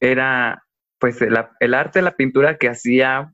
[0.00, 0.64] era
[0.98, 3.32] pues el, el arte, la pintura que hacía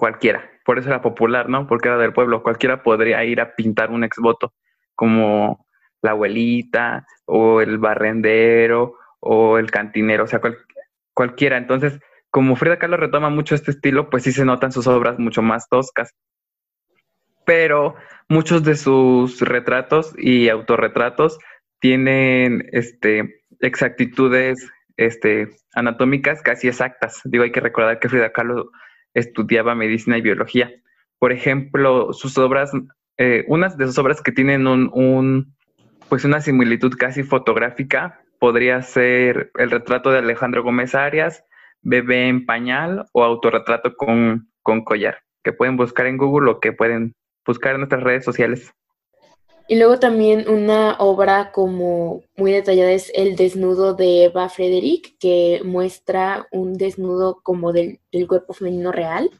[0.00, 1.66] cualquiera, por eso era popular, ¿no?
[1.66, 4.54] Porque era del pueblo, cualquiera podría ir a pintar un exvoto,
[4.94, 5.66] como
[6.00, 10.40] la abuelita o el barrendero o el cantinero, o sea,
[11.12, 11.58] cualquiera.
[11.58, 15.42] Entonces, como Frida Kahlo retoma mucho este estilo, pues sí se notan sus obras mucho
[15.42, 16.14] más toscas.
[17.44, 17.94] Pero
[18.26, 21.38] muchos de sus retratos y autorretratos
[21.78, 27.20] tienen este, exactitudes este, anatómicas casi exactas.
[27.24, 28.70] Digo, hay que recordar que Frida Kahlo
[29.14, 30.70] estudiaba medicina y biología.
[31.18, 32.72] Por ejemplo, sus obras,
[33.18, 35.54] eh, unas de sus obras que tienen un,
[36.08, 41.44] pues una similitud casi fotográfica podría ser el retrato de Alejandro Gómez Arias,
[41.82, 46.72] Bebé en pañal o autorretrato con, con collar, que pueden buscar en Google o que
[46.72, 47.14] pueden
[47.46, 48.74] buscar en nuestras redes sociales.
[49.70, 55.60] Y luego también una obra como muy detallada es El desnudo de Eva Frederick, que
[55.64, 59.30] muestra un desnudo como del, del, cuerpo femenino real,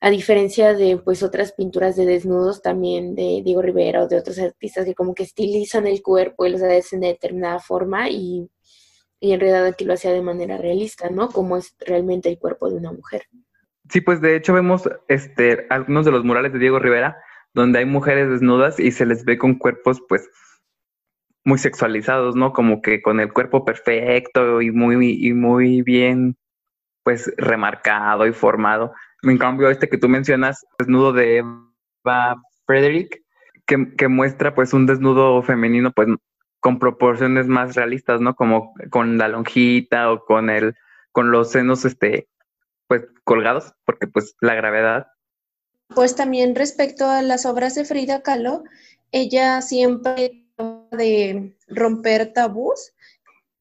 [0.00, 4.38] a diferencia de pues otras pinturas de desnudos también de Diego Rivera o de otros
[4.38, 8.48] artistas que como que estilizan el cuerpo y los hacen de determinada forma y,
[9.20, 11.28] y en realidad aquí lo hacía de manera realista, ¿no?
[11.28, 13.24] Como es realmente el cuerpo de una mujer.
[13.90, 17.18] Sí, pues de hecho vemos este, algunos de los murales de Diego Rivera
[17.54, 20.28] donde hay mujeres desnudas y se les ve con cuerpos pues
[21.44, 22.52] muy sexualizados, ¿no?
[22.52, 26.36] Como que con el cuerpo perfecto y muy, y muy bien
[27.02, 28.92] pues remarcado y formado.
[29.22, 33.22] En cambio, este que tú mencionas, desnudo de Eva Frederick,
[33.66, 36.08] que, que muestra pues un desnudo femenino pues
[36.60, 38.34] con proporciones más realistas, ¿no?
[38.34, 40.74] Como con la lonjita o con el,
[41.12, 42.28] con los senos este,
[42.88, 45.06] pues colgados, porque pues la gravedad.
[45.94, 48.62] Pues también respecto a las obras de Frida Kahlo,
[49.10, 50.44] ella siempre
[50.92, 52.92] de romper tabús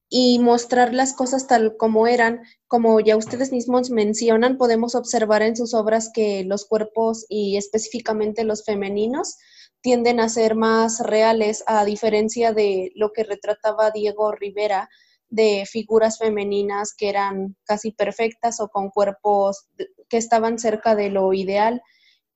[0.10, 2.42] y mostrar las cosas tal como eran.
[2.68, 8.44] Como ya ustedes mismos mencionan, podemos observar en sus obras que los cuerpos y específicamente
[8.44, 9.38] los femeninos
[9.82, 14.90] tienden a ser más reales, a diferencia de lo que retrataba Diego Rivera,
[15.30, 19.68] de figuras femeninas que eran casi perfectas o con cuerpos
[20.10, 21.82] que estaban cerca de lo ideal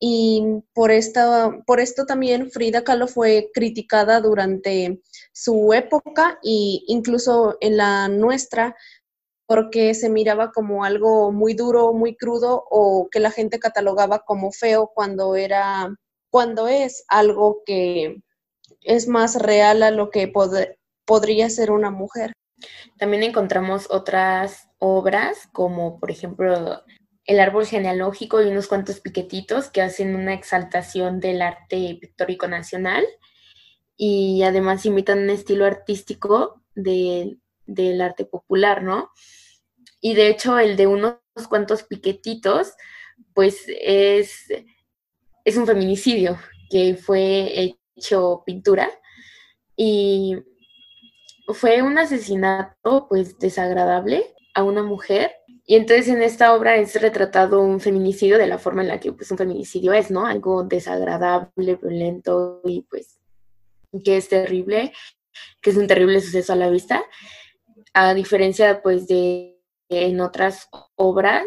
[0.04, 5.00] y por, esta, por esto también Frida Kahlo fue criticada durante
[5.32, 8.76] su época e incluso en la nuestra
[9.46, 14.52] porque se miraba como algo muy duro, muy crudo o que la gente catalogaba como
[14.52, 15.94] feo cuando era
[16.32, 18.24] cuando es algo que
[18.82, 20.34] es más real a lo que
[21.06, 22.34] podría ser una mujer.
[22.98, 26.82] También encontramos otras obras como por ejemplo
[27.26, 33.06] el árbol genealógico y unos cuantos piquetitos que hacen una exaltación del arte pictórico nacional.
[33.96, 39.12] Y además imitan un estilo artístico del arte popular, ¿no?
[40.00, 42.74] Y de hecho el de unos cuantos piquetitos,
[43.34, 44.48] pues es,
[45.46, 46.40] es un feminicidio
[46.72, 48.90] que fue hecho pintura.
[49.76, 50.38] Y
[51.54, 55.32] fue un asesinato pues desagradable a una mujer
[55.72, 59.14] Y entonces en esta obra es retratado un feminicidio de la forma en la que
[59.14, 60.26] pues un feminicidio es, ¿no?
[60.26, 63.22] Algo desagradable, violento y pues
[64.04, 64.92] que es terrible,
[65.62, 67.02] que es un terrible suceso a la vista,
[67.94, 71.46] a diferencia pues de en otras obras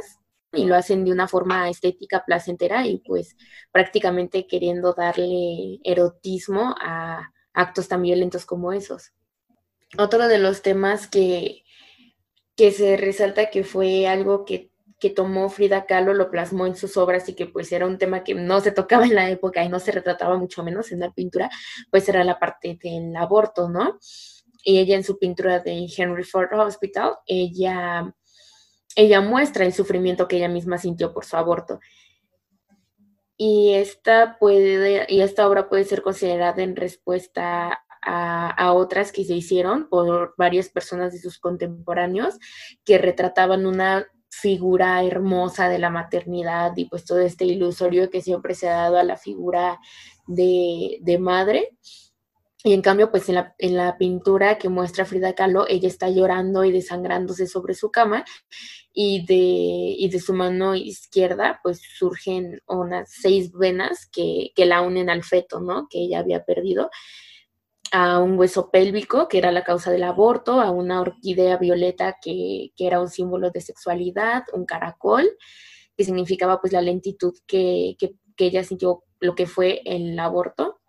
[0.54, 3.36] y lo hacen de una forma estética placentera y pues
[3.72, 9.12] prácticamente queriendo darle erotismo a actos tan violentos como esos.
[9.98, 11.63] Otro de los temas que,
[12.56, 16.96] que se resalta que fue algo que, que, tomó Frida Kahlo, lo plasmó en sus
[16.96, 19.68] obras y que pues era un tema que no se tocaba en la época y
[19.68, 21.50] no se retrataba mucho menos en la pintura,
[21.90, 23.98] pues era la parte del aborto, ¿no?
[24.62, 28.14] Y ella en su pintura de Henry Ford Hospital, ella,
[28.96, 31.80] ella muestra el sufrimiento que ella misma sintió por su aborto.
[33.36, 39.34] Y esta, puede, y esta obra puede ser considerada en respuesta a, otras que se
[39.34, 42.38] hicieron por varias personas de sus contemporáneos
[42.84, 48.54] que retrataban una figura hermosa de la maternidad y pues todo este ilusorio que siempre
[48.54, 49.78] se ha dado a la figura
[50.26, 51.70] de, de madre.
[52.66, 56.08] Y en cambio, pues en la, en la, pintura que muestra Frida Kahlo, ella está
[56.08, 58.24] llorando y desangrándose sobre su cama
[58.94, 64.80] y de, y de su mano izquierda pues surgen unas seis venas que, que la
[64.80, 65.88] unen al feto, ¿no?
[65.90, 66.90] Que ella había perdido
[67.94, 72.72] a un hueso pélvico, que era la causa del aborto, a una orquídea violeta, que,
[72.76, 75.24] era un símbolo de sexualidad, un caracol,
[75.96, 77.96] que significaba pues la lentitud que,
[78.36, 80.80] ella sintió lo que fue el aborto,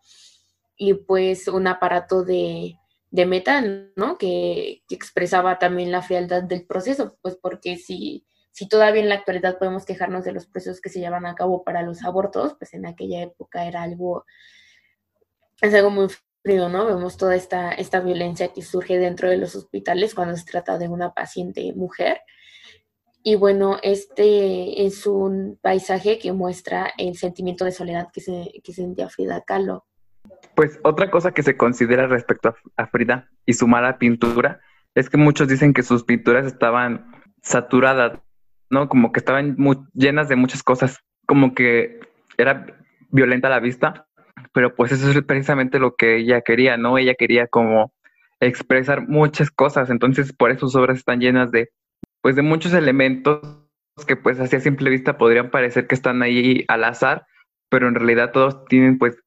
[0.75, 2.79] y pues un aparato de,
[3.11, 4.17] metal, ¿no?
[4.17, 9.59] Que, expresaba también la frialdad del proceso, pues porque si, si todavía en la actualidad
[9.59, 12.87] podemos quejarnos de los procesos que se llevan a cabo para los abortos, pues en
[12.87, 14.25] aquella época era algo,
[15.61, 16.07] es algo muy
[16.45, 16.85] ¿no?
[16.85, 20.87] Vemos toda esta, esta violencia que surge dentro de los hospitales cuando se trata de
[20.87, 22.21] una paciente mujer.
[23.23, 28.73] Y bueno, este es un paisaje que muestra el sentimiento de soledad que, se, que
[28.73, 29.85] sentía Frida Kahlo.
[30.55, 34.61] Pues otra cosa que se considera respecto a, Frida y su mala pintura
[34.93, 38.19] es que muchos dicen que sus pinturas estaban saturadas,
[38.69, 38.87] ¿no?
[38.87, 41.99] Como que estaban muy, llenas de muchas cosas, como que
[42.37, 42.67] era
[43.09, 44.07] violenta a la vista
[44.53, 46.97] pero pues eso es precisamente lo que ella quería, ¿no?
[46.97, 47.93] Ella quería como
[48.39, 51.69] expresar muchas cosas, entonces por eso sus obras están llenas de,
[52.21, 53.41] pues de muchos elementos
[54.07, 57.25] que pues así a simple vista podrían parecer que están ahí al azar,
[57.69, 59.17] pero en realidad todos tienen pues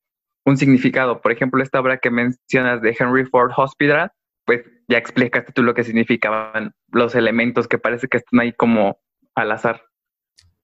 [0.44, 1.20] un significado.
[1.20, 4.10] Por ejemplo, esta obra que mencionas de Henry Ford Hospital,
[4.44, 8.98] pues ya explicaste tú lo que significaban los elementos que parece que están ahí como
[9.34, 9.82] al azar.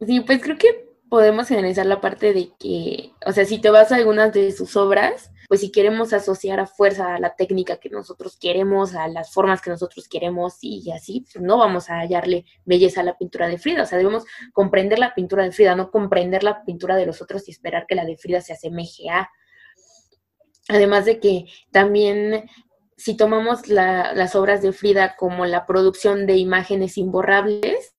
[0.01, 0.84] Sí, pues creo que
[1.15, 4.75] podemos analizar la parte de que, o sea, si te vas a algunas de sus
[4.75, 9.33] obras, pues si queremos asociar a fuerza a la técnica que nosotros queremos, a las
[9.33, 13.47] formas que nosotros queremos y así, pues no vamos a hallarle belleza a la pintura
[13.47, 13.85] de Frida.
[13.85, 17.47] O sea, debemos comprender la pintura de Frida, no comprender la pintura de los otros
[17.47, 19.31] y esperar que la de Frida se asemeje a.
[20.69, 22.51] Además de que también
[22.97, 27.95] si tomamos las obras de Frida como la producción de imágenes imborrables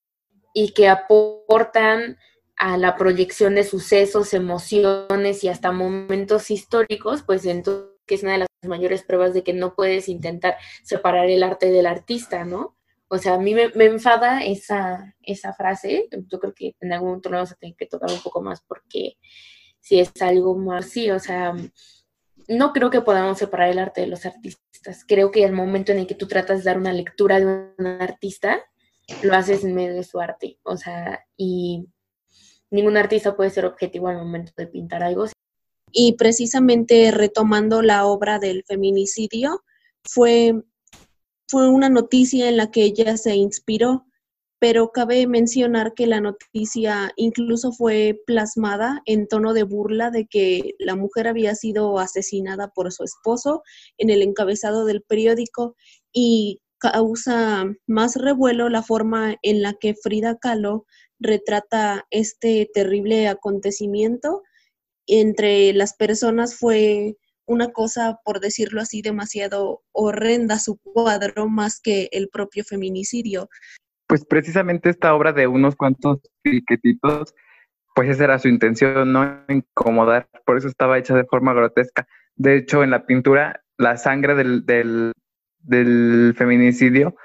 [0.53, 2.17] y que aportan
[2.57, 8.33] a la proyección de sucesos, emociones y hasta momentos históricos, pues entonces que es una
[8.33, 12.77] de las mayores pruebas de que no puedes intentar separar el arte del artista, ¿no?
[13.07, 17.29] O sea, a mí me, enfada esa, esa frase, yo creo que en algún momento
[17.29, 19.17] vamos a tener que tocar un poco más porque
[19.79, 21.53] si es algo más, o sea,
[22.47, 25.05] no creo que podamos separar el arte de los artistas.
[25.07, 27.87] Creo que el momento en el que tú tratas de dar una lectura de un
[27.87, 28.63] artista,
[29.21, 31.87] lo haces en medio de su arte, o sea, y
[32.75, 35.25] ningún artista puede ser objetivo al momento de pintar algo.
[35.91, 39.63] Y precisamente retomando la obra del feminicidio,
[40.03, 40.61] fue,
[41.47, 44.05] fue una noticia en la que ella se inspiró,
[44.59, 50.75] pero cabe mencionar que la noticia incluso fue plasmada en tono de burla de que
[50.79, 53.63] la mujer había sido asesinada por su esposo
[53.97, 55.75] en el encabezado del periódico
[56.11, 60.85] y causa más revuelo la forma en la que Frida Kahlo
[61.19, 64.43] retrata este terrible acontecimiento.
[65.07, 72.09] Entre las personas fue una cosa, por decirlo así, demasiado horrenda su cuadro más que
[72.11, 73.49] el propio feminicidio.
[74.07, 77.33] Pues precisamente esta obra de unos cuantos piquetitos,
[77.95, 82.07] pues esa era su intención, no incomodar, por eso estaba hecha de forma grotesca.
[82.35, 85.13] De hecho, en la pintura, la sangre del, del,
[85.59, 87.15] del feminicidio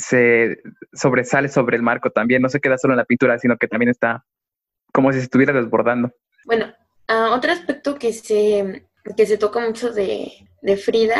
[0.00, 0.58] se
[0.92, 3.90] sobresale sobre el marco también, no se queda solo en la pintura, sino que también
[3.90, 4.24] está
[4.92, 6.12] como si estuviera desbordando.
[6.44, 6.72] Bueno,
[7.32, 8.86] otro aspecto que se,
[9.16, 10.32] que se toca mucho de,
[10.62, 11.18] de Frida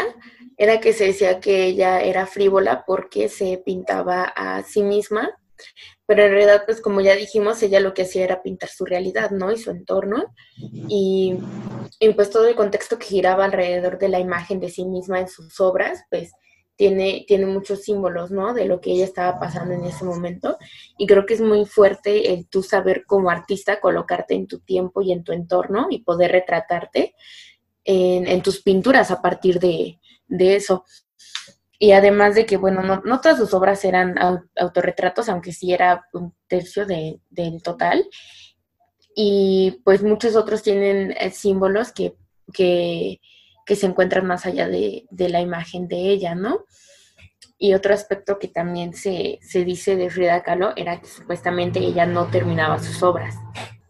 [0.57, 5.31] era que se decía que ella era frívola porque se pintaba a sí misma,
[6.07, 9.31] pero en realidad, pues como ya dijimos, ella lo que hacía era pintar su realidad,
[9.31, 9.53] ¿no?
[9.53, 11.39] Y su entorno, y,
[11.99, 15.29] y pues todo el contexto que giraba alrededor de la imagen de sí misma en
[15.29, 16.33] sus obras, pues
[16.81, 18.55] tiene, tiene muchos símbolos, ¿no?
[18.55, 20.57] De lo que ella estaba pasando en ese momento.
[20.97, 25.03] Y creo que es muy fuerte el tú saber como artista colocarte en tu tiempo
[25.03, 27.15] y en tu entorno y poder retratarte
[27.85, 29.99] en, tus pinturas a partir de,
[30.31, 30.87] eso.
[31.79, 34.15] Y además de que, bueno, no, todas sus obras eran
[34.57, 38.09] autorretratos, aunque sí era un tercio de, del total.
[39.15, 42.15] Y pues muchos otros tienen eh, símbolos que,
[42.55, 43.21] que
[43.71, 46.65] que se encuentran más allá de, la imagen de ella, ¿no?
[47.57, 52.27] Y otro aspecto que también se, dice de Frida Kahlo era que supuestamente ella no
[52.33, 53.37] terminaba sus obras.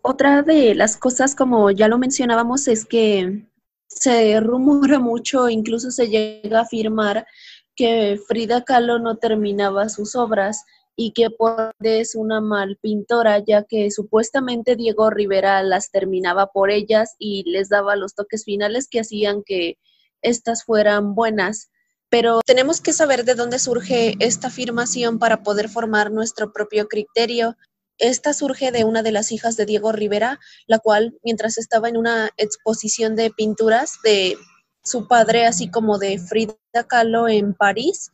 [0.02, 3.46] Otra de las cosas, como ya lo mencionábamos, es que
[3.86, 7.26] se rumora mucho, incluso se llega a afirmar
[7.74, 10.66] que Frida Kahlo no terminaba sus obras
[11.02, 16.70] y que por es una mal pintora, ya que supuestamente Diego Rivera las terminaba por
[16.70, 19.78] ellas y les daba los toques finales que hacían que
[20.20, 21.70] estas fueran buenas.
[22.10, 27.56] Pero tenemos que saber de dónde surge esta afirmación para poder formar nuestro propio criterio.
[27.96, 31.96] Esta surge de una de las hijas de Diego Rivera, la cual, mientras estaba en
[31.96, 34.36] una exposición de pinturas de
[34.84, 38.10] su padre, así como de Frida Kahlo en París,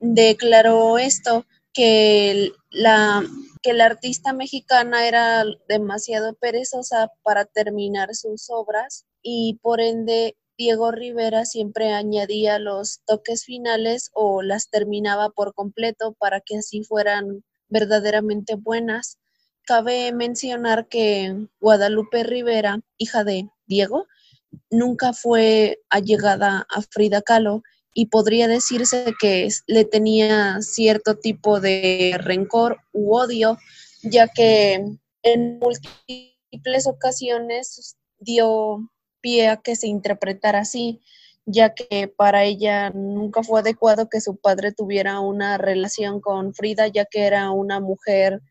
[0.00, 1.46] declaró esto
[1.76, 3.22] que la,
[3.62, 10.90] que la artista mexicana era demasiado perezosa para terminar sus obras y por ende Diego
[10.90, 17.44] Rivera siempre añadía los toques finales o las terminaba por completo para que así fueran
[17.68, 19.18] verdaderamente buenas.
[19.66, 24.06] Cabe mencionar que Guadalupe Rivera, hija de Diego,
[24.70, 27.62] nunca fue allegada a Frida Kahlo
[27.98, 33.56] y podría decirse que le tenía cierto tipo de rencor u odio,
[34.02, 34.84] ya que
[35.22, 38.90] en múltiples ocasiones dio
[39.22, 41.00] pie a que se interpretara así,
[41.46, 46.88] ya que para ella nunca fue adecuado que su padre tuviera una relación con Frida,
[46.88, 48.42] ya que era una mujer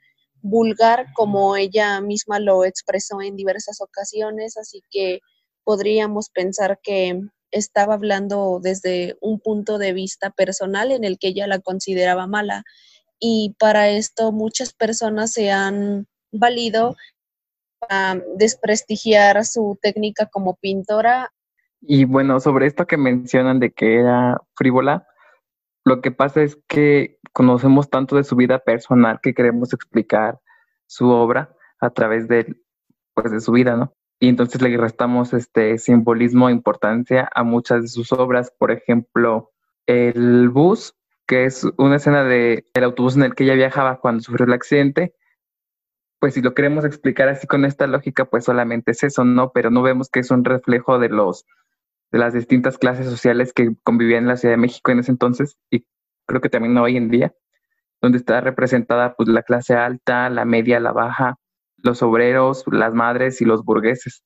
[0.42, 5.20] vulgar, como ella misma lo expresó en diversas ocasiones, así que
[5.64, 7.22] podríamos pensar que
[7.52, 12.64] estaba hablando desde un punto de vista personal en el que ella la consideraba mala.
[13.20, 16.96] Y para esto muchas personas se han valido
[17.90, 21.32] a desprestigiar su técnica como pintora.
[21.82, 25.08] Y bueno, sobre esto que mencionan de que era frívola,
[25.86, 30.40] lo que pasa es que conocemos tanto de su vida personal que queremos explicar
[30.88, 32.56] su obra a través de,
[33.14, 33.94] pues, de su vida, ¿no?
[34.20, 39.52] Y entonces le restamos este simbolismo e importancia a muchas de sus obras, por ejemplo,
[39.88, 40.96] el bus,
[41.28, 44.54] que es una escena del el autobús en el que ella viajaba cuando sufrió el
[44.54, 45.14] accidente,
[46.20, 49.52] pues si lo queremos explicar así con esta lógica, pues solamente es eso, ¿no?
[49.52, 51.46] Pero no vemos que es un reflejo de los
[52.12, 55.58] de las distintas clases sociales que convivían en la Ciudad de México en ese entonces
[55.70, 55.86] y
[56.26, 57.34] creo que también hoy en día,
[58.02, 61.38] donde está representada pues la clase alta, la media, la baja,
[61.78, 64.24] los obreros, las madres y los burgueses.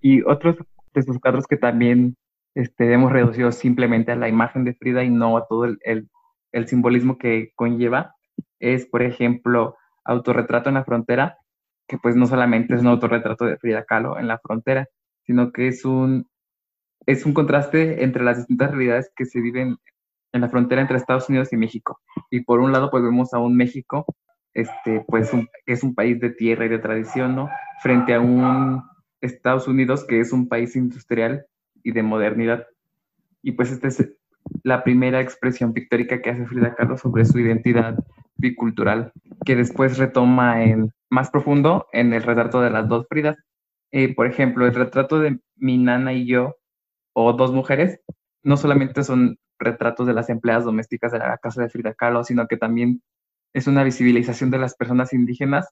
[0.00, 0.56] Y otros
[0.94, 2.16] de sus cuadros que también
[2.54, 5.78] este, hemos reducido simplemente a la imagen de Frida y no a todo el,
[6.52, 8.14] el, simbolismo que conlleva
[8.58, 11.38] es, por ejemplo, Autorretrato en la Frontera,
[11.86, 14.86] que pues no solamente es un autorretrato de Frida Kahlo en la frontera,
[15.26, 16.28] sino que es un,
[17.06, 19.76] es un contraste entre las distintas realidades que se viven
[20.32, 22.00] en la frontera entre Estados Unidos y México.
[22.30, 24.06] Y por un lado, pues vemos a un México
[24.54, 25.30] este, pues
[25.66, 27.48] es un país de tierra y de tradición, ¿no?
[27.82, 28.82] Frente a un
[29.20, 31.46] Estados Unidos que es un país industrial
[31.82, 32.66] y de modernidad.
[33.42, 34.08] Y pues esta es
[34.62, 37.96] la primera expresión pictórica que hace Frida Kahlo sobre su identidad
[38.36, 39.12] bicultural,
[39.44, 43.36] que después retoma en más profundo en el retrato de las dos Fridas.
[43.92, 46.56] Eh, por ejemplo, el retrato de mi nana y yo,
[47.12, 48.00] o dos mujeres,
[48.42, 52.46] no solamente son retratos de las empleadas domésticas de la casa de Frida Kahlo, sino
[52.46, 53.02] que también
[53.52, 55.68] es una visibilización de las personas indígenas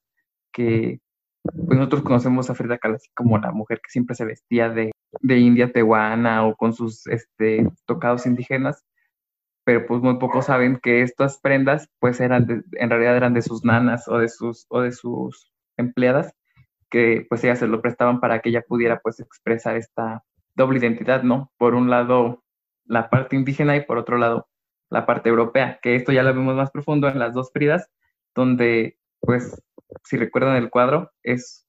[0.53, 1.01] que
[1.45, 4.93] pues nosotros conocemos a Frida Kahlo así como la mujer que siempre se vestía de,
[5.23, 8.85] india tehuana o con sus este, tocados indígenas,
[9.65, 13.65] pero pues muy pocos saben que estas prendas pues eran en realidad eran de sus
[13.65, 16.35] nanas o de sus, o de sus empleadas,
[16.91, 20.25] que pues ellas se lo prestaban para que ella pudiera pues expresar esta
[20.55, 21.53] doble identidad, ¿no?
[21.59, 22.43] Por un lado
[22.85, 24.49] la parte indígena y por otro lado
[24.91, 27.91] la parte europea, que esto ya lo vemos más profundo en las dos Fridas,
[28.35, 29.63] donde, pues,
[30.05, 31.67] si recuerdan el cuadro, es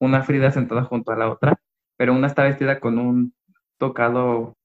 [0.00, 1.60] una Frida sentada junto a la otra,
[1.96, 3.34] pero una está vestida con un
[3.78, 4.56] tocado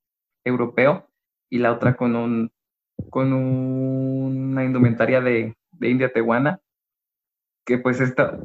[0.43, 1.07] europeo
[1.49, 2.51] y la otra con un
[3.09, 6.61] con una indumentaria de, de India tehuana
[7.65, 8.39] que pues esta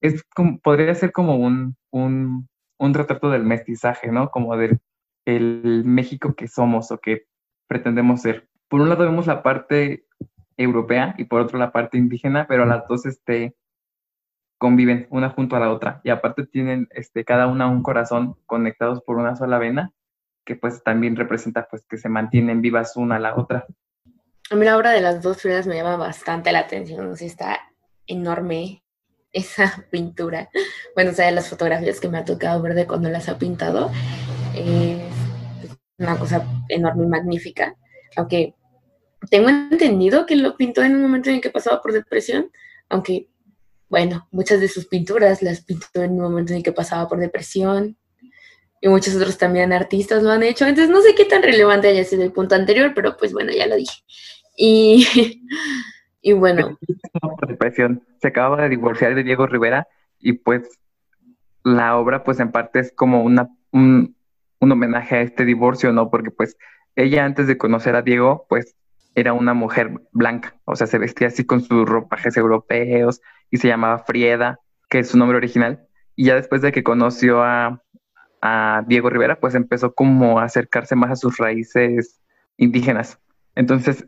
[0.00, 0.22] es
[0.62, 2.48] podría ser como un, un,
[2.78, 4.30] un retrato del mestizaje, ¿no?
[4.30, 4.78] Como del
[5.24, 7.26] el México que somos o que
[7.66, 8.48] pretendemos ser.
[8.68, 10.06] Por un lado vemos la parte
[10.56, 13.54] europea y por otro la parte indígena, pero las dos este,
[14.58, 19.02] conviven una junto a la otra y aparte tienen este, cada una un corazón conectados
[19.02, 19.92] por una sola vena
[20.44, 23.66] que pues también representa pues que se mantienen vivas una a la otra.
[24.50, 27.26] A mí la obra de las dos Fridas me llama bastante la atención, o sea,
[27.26, 27.60] está
[28.06, 28.84] enorme
[29.32, 30.48] esa pintura.
[30.94, 33.90] Bueno, o sea, las fotografías que me ha tocado ver de cuando las ha pintado,
[34.54, 35.00] es
[35.98, 37.74] una cosa enorme y magnífica,
[38.16, 38.54] aunque
[39.30, 42.50] tengo entendido que lo pintó en un momento en que pasaba por depresión,
[42.88, 43.28] aunque,
[43.88, 47.96] bueno, muchas de sus pinturas las pintó en un momento en que pasaba por depresión,
[48.80, 52.04] y muchos otros también artistas lo han hecho, entonces no sé qué tan relevante haya
[52.04, 54.02] sido el punto anterior, pero pues bueno, ya lo dije.
[54.56, 55.06] Y,
[56.22, 56.78] y bueno.
[57.48, 59.88] Depresión, se acababa de divorciar de Diego Rivera
[60.18, 60.78] y pues
[61.64, 64.14] la obra pues en parte es como una, un,
[64.60, 66.10] un homenaje a este divorcio, ¿no?
[66.10, 66.56] Porque pues
[66.96, 68.74] ella antes de conocer a Diego pues
[69.14, 73.68] era una mujer blanca, o sea, se vestía así con sus ropajes europeos y se
[73.68, 75.86] llamaba Frieda, que es su nombre original.
[76.14, 77.82] Y ya después de que conoció a,
[78.42, 82.20] a Diego Rivera, pues empezó como a acercarse más a sus raíces
[82.58, 83.18] indígenas.
[83.54, 84.06] Entonces,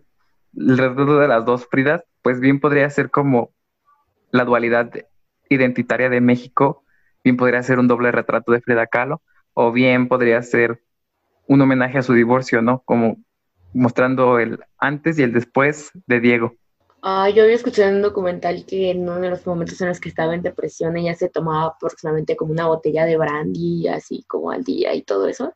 [0.55, 3.55] el retrato de las dos Fridas, pues bien podría ser como
[4.31, 4.93] la dualidad
[5.49, 6.85] identitaria de México,
[7.25, 9.23] bien podría ser un doble retrato de Frida Kahlo,
[9.55, 10.83] o bien podría ser
[11.49, 12.83] un homenaje a su divorcio, ¿no?
[12.85, 13.17] Como
[13.75, 16.55] mostrando el antes y el después de Diego.
[17.03, 20.01] Ah, yo había escuchado en un documental que en uno de los momentos en los
[20.01, 24.51] que estaba en depresión ella se tomaba aproximadamente como una botella de brandy, así como
[24.51, 25.53] al día y todo eso.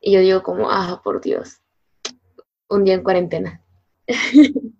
[0.00, 1.62] Y yo digo como, ah, por Dios,
[2.68, 3.62] un día en cuarentena.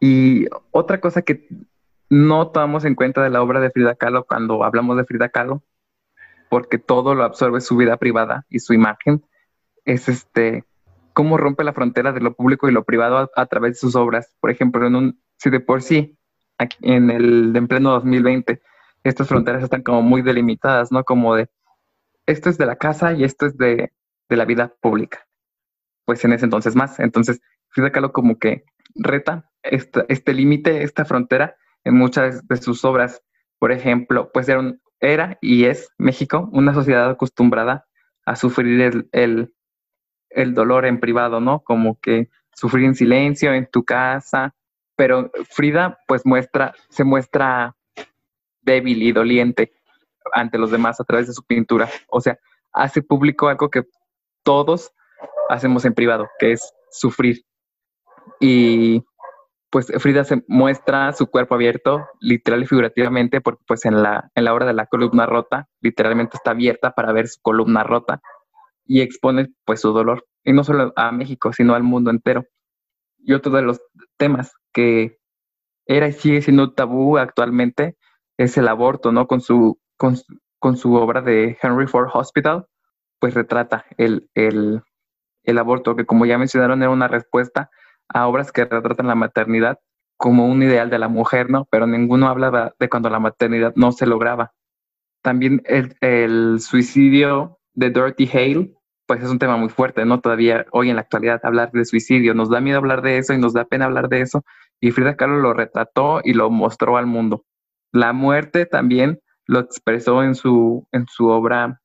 [0.00, 1.48] y otra cosa que
[2.10, 5.62] no tomamos en cuenta de la obra de Frida Kahlo cuando hablamos de Frida Kahlo,
[6.48, 9.24] porque todo lo absorbe su vida privada y su imagen,
[9.84, 10.64] es este
[11.12, 14.36] cómo rompe la frontera de lo público y lo privado a, través de sus obras.
[14.38, 16.16] Por ejemplo, en un, si de por sí,
[16.58, 18.62] aquí, en el en pleno 2020,
[19.02, 21.02] estas fronteras están como muy delimitadas, ¿no?
[21.02, 21.50] Como de,
[22.26, 23.92] esto es de la casa y esto es de,
[24.28, 25.26] de la vida pública.
[26.04, 27.00] Pues en ese entonces más.
[27.00, 27.40] Entonces,
[27.70, 33.22] Frida Kahlo como que reta este, este límite, esta frontera en muchas de sus obras.
[33.58, 34.62] Por ejemplo, pues era,
[35.00, 37.86] era y es México una sociedad acostumbrada
[38.24, 39.54] a sufrir el,
[40.30, 41.60] el, dolor en privado, ¿no?
[41.60, 44.54] Como que sufrir en silencio en tu casa,
[44.96, 47.74] pero Frida pues muestra, se muestra
[48.62, 49.72] débil y doliente
[50.32, 51.88] ante los demás a través de su pintura.
[52.08, 52.38] O sea,
[52.72, 53.84] hace público algo que
[54.42, 54.92] todos
[55.48, 57.44] hacemos en privado, que es sufrir.
[58.40, 59.02] Y
[59.70, 64.44] pues Frida se muestra su cuerpo abierto, literal y figurativamente, porque pues en la, en
[64.44, 68.20] la obra de la columna rota, literalmente está abierta para ver su columna rota
[68.86, 72.44] y expone pues su dolor, y no solo a México, sino al mundo entero.
[73.18, 73.80] Y otro de los
[74.16, 75.18] temas que
[75.86, 77.96] era y sigue siendo tabú actualmente
[78.38, 79.26] es el aborto, ¿no?
[79.26, 80.16] Con su, con,
[80.76, 82.66] su obra de Henry Ford Hospital,
[83.18, 84.82] pues retrata el, el,
[85.42, 87.70] el aborto, que como ya mencionaron era una respuesta
[88.08, 89.78] a obras que retratan la maternidad
[90.16, 91.66] como un ideal de la mujer, ¿no?
[91.70, 94.52] Pero ninguno hablaba de cuando la maternidad no se lograba.
[95.22, 98.74] También el, suicidio de Dorothy Hale
[99.06, 100.20] pues es un tema muy fuerte, ¿no?
[100.20, 103.38] Todavía hoy en la actualidad hablar de suicidio, nos da miedo hablar de eso y
[103.38, 104.44] nos da pena hablar de eso.
[104.80, 107.46] Y Frida Kahlo lo retrató y lo mostró al mundo.
[107.90, 111.80] La muerte también lo expresó en su, en su obra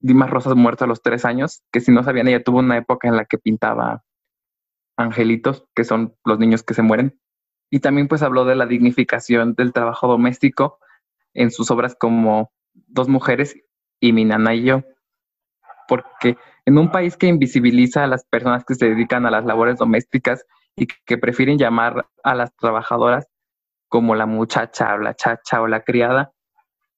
[0.00, 3.08] Dimas Rosas Muertas a los tres años, que si no sabían, ella tuvo una época
[3.08, 4.02] en la que pintaba
[4.98, 7.18] angelitos, que son los niños que se mueren.
[7.70, 10.78] Y también pues habló de la dignificación del trabajo doméstico
[11.34, 12.52] en sus obras como
[12.86, 13.56] Dos mujeres
[14.00, 14.82] y Mi nana y yo,
[15.88, 19.78] porque en un país que invisibiliza a las personas que se dedican a las labores
[19.78, 20.46] domésticas
[20.76, 23.26] y que prefieren llamar a las trabajadoras
[23.88, 26.32] como la muchacha o la chacha o la criada,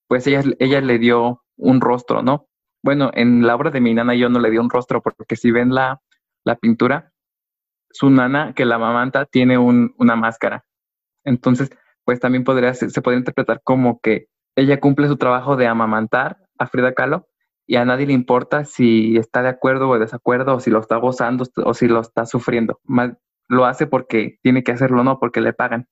[0.07, 2.48] pues ella, ella le dio un rostro, ¿no?
[2.82, 5.51] Bueno, en la obra de mi nana yo no le dio un rostro porque si
[5.51, 6.03] ven la,
[6.44, 7.09] la pintura,
[7.91, 10.64] su nana que la mamanta tiene un, una máscara.
[11.24, 11.70] Entonces,
[12.05, 16.66] pues también podría, se podría interpretar como que ella cumple su trabajo de amamantar a
[16.66, 17.26] Frida Kahlo,
[17.70, 20.80] y a nadie le importa si está de acuerdo o de desacuerdo, o si lo
[20.80, 22.80] está gozando o si lo está sufriendo.
[23.47, 25.86] Lo hace porque tiene que hacerlo, no porque le pagan.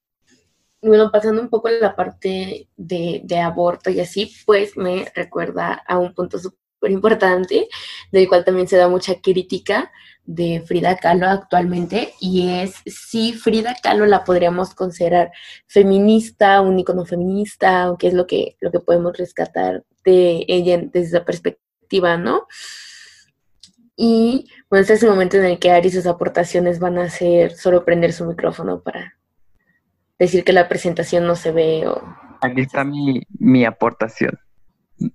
[0.82, 6.14] Bueno, pasando un poco la parte de, aborto y así, pues me recuerda a un
[6.14, 6.40] punto
[6.78, 7.68] súper importante,
[8.12, 9.90] del cual también se da mucha crítica
[10.24, 15.32] de Frida Kahlo actualmente, y es si Frida Kahlo la podríamos considerar
[15.66, 21.16] feminista, un icono feminista, aunque es lo que, lo que podemos rescatar de ella desde
[21.16, 22.46] esa perspectiva, ¿no?
[23.96, 27.56] Y bueno, este es el momento en el que Ari sus aportaciones van a ser
[27.56, 29.18] solo prender su micrófono para
[30.18, 32.00] decir que la presentación no se ve o...
[32.40, 34.38] Aquí está mi, mi aportación.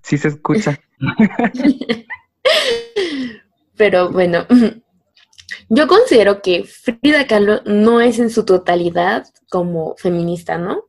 [0.02, 0.78] Sí se escucha.
[3.76, 4.46] Pero bueno,
[5.68, 10.84] yo considero que Frida Kahlo no es en su totalidad como feminista, ¿no?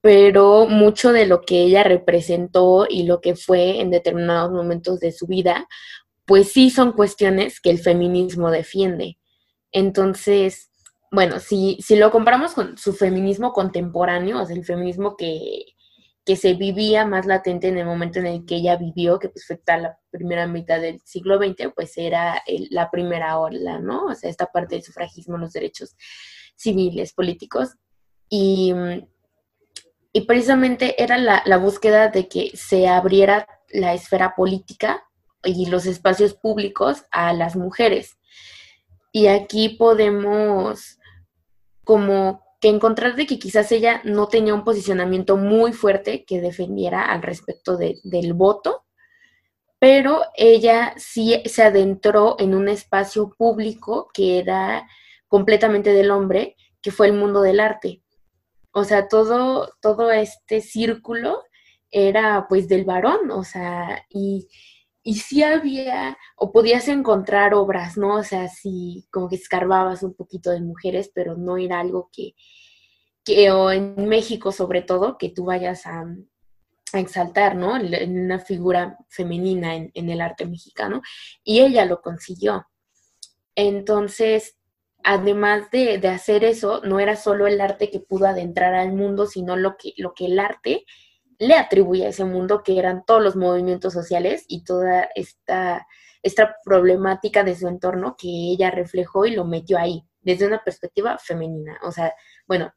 [0.00, 5.12] Pero mucho de lo que ella representó y lo que fue en determinados momentos de
[5.12, 5.68] su vida,
[6.24, 9.18] pues sí son cuestiones que el feminismo defiende.
[9.72, 10.70] Entonces,
[11.10, 15.64] bueno, si, si lo comparamos con su feminismo contemporáneo, o sea, el feminismo que,
[16.24, 19.46] que se vivía más latente en el momento en el que ella vivió, que pues
[19.46, 24.06] fue la primera mitad del siglo XX, pues era la primera ola, ¿no?
[24.06, 25.96] O sea, esta parte del sufragismo, los derechos
[26.56, 27.76] civiles, políticos.
[28.28, 28.74] Y,
[30.12, 35.02] y precisamente era la, la búsqueda de que se abriera la esfera política
[35.42, 38.18] y los espacios públicos a las mujeres.
[39.10, 40.98] Y aquí podemos
[41.82, 47.06] como que encontrar de que quizás ella no tenía un posicionamiento muy fuerte que defendiera
[47.06, 48.84] al respecto del voto,
[49.78, 54.86] pero ella sí se adentró en un espacio público que era
[55.26, 58.02] completamente del hombre, que fue el mundo del arte.
[58.72, 61.42] O sea, todo, todo este círculo
[61.90, 64.48] era pues del varón, o sea, y,
[65.02, 68.16] y sí había, o podías encontrar obras, ¿no?
[68.16, 72.34] O sea, sí, como que escarbabas un poquito de mujeres, pero no era algo que,
[73.24, 76.04] que o en México sobre todo, que tú vayas a,
[76.92, 77.76] exaltar, ¿no?
[77.76, 81.02] En una figura femenina en, en, el arte mexicano.
[81.44, 82.66] Y ella lo consiguió.
[83.54, 84.58] Entonces,
[85.04, 89.26] además de, de, hacer eso, no era solo el arte que pudo adentrar al mundo,
[89.26, 90.84] sino lo que, lo que el arte
[91.40, 95.86] le atribuye a ese mundo, que eran todos los movimientos sociales y toda esta,
[96.22, 101.16] esta problemática de su entorno que ella reflejó y lo metió ahí, desde una perspectiva
[101.16, 101.80] femenina.
[101.82, 102.14] O sea,
[102.46, 102.74] bueno,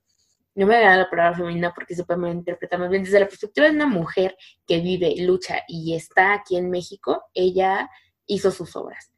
[0.56, 3.68] no me agrada la palabra femenina porque se puede interpretar más bien desde la perspectiva
[3.68, 7.90] de una mujer que vive, lucha y está aquí en México, ella
[8.28, 9.12] hizo sus obras,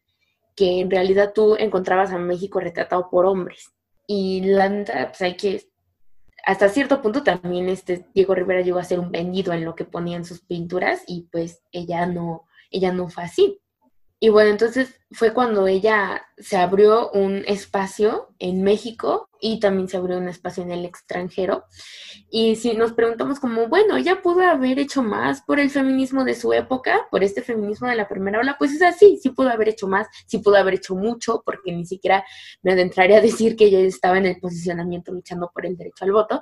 [0.55, 3.71] que en realidad tú encontrabas a México retratado por hombres.
[4.07, 5.61] Y la pues hay que
[6.45, 9.83] hasta cierto punto también este Diego Rivera llegó a ser un vendido en lo que
[9.83, 13.59] ponía en sus pinturas y pues ella no, ella no fue así.
[14.25, 19.97] Y bueno, entonces fue cuando ella se abrió un espacio en México y también se
[19.97, 21.65] abrió un espacio en el extranjero.
[22.31, 26.33] Y si nos preguntamos como, bueno, ella pudo haber hecho más por el feminismo de
[26.33, 29.69] su época, por este feminismo de la primera ola, pues es así, sí pudo haber
[29.69, 32.25] hecho más, sí pudo haber hecho mucho, porque ni siquiera
[32.63, 36.13] me adentraría a decir que ella estaba en el posicionamiento luchando por el derecho al
[36.13, 36.41] voto.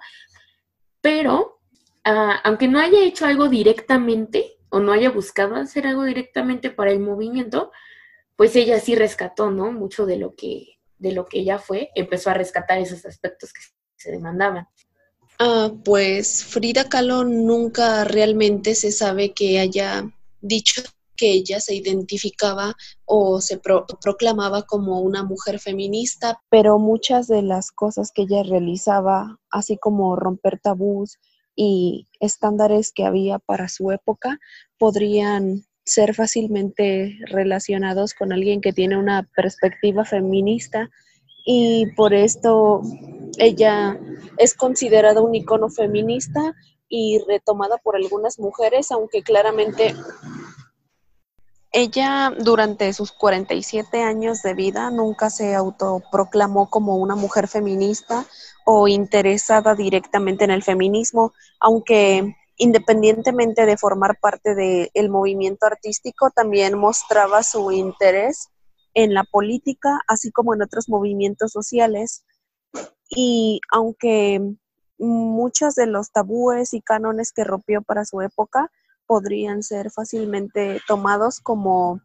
[1.02, 1.60] Pero,
[2.08, 6.92] uh, aunque no haya hecho algo directamente, o no haya buscado hacer algo directamente para
[6.92, 7.72] el movimiento,
[8.36, 9.72] pues ella sí rescató, ¿no?
[9.72, 13.62] Mucho de lo que, de lo que ella fue, empezó a rescatar esos aspectos que
[13.98, 14.68] se demandaban.
[15.38, 20.12] Ah, pues Frida Kahlo nunca realmente se sabe que haya
[20.42, 20.82] dicho
[21.16, 23.62] que ella se identificaba o se
[24.02, 30.16] proclamaba como una mujer feminista, pero muchas de las cosas que ella realizaba, así como
[30.16, 31.20] romper tabús,
[31.56, 34.40] y estándares que había para su época
[34.78, 40.90] podrían ser fácilmente relacionados con alguien que tiene una perspectiva feminista
[41.46, 42.82] y por esto
[43.38, 44.00] ella
[44.38, 46.54] es considerada un icono feminista
[46.88, 49.96] y retomada por algunas mujeres, aunque claramente
[51.72, 58.26] ella durante sus 47 años de vida nunca se autoproclamó como una mujer feminista
[58.66, 66.78] o interesada directamente en el feminismo, aunque independientemente de formar parte del movimiento artístico, también
[66.78, 68.50] mostraba su interés
[68.94, 72.26] en la política, así como en otros movimientos sociales.
[73.10, 74.40] Y aunque
[74.98, 78.72] muchos de los tabúes y cánones que rompió para su época
[79.06, 82.02] podrían ser fácilmente tomados como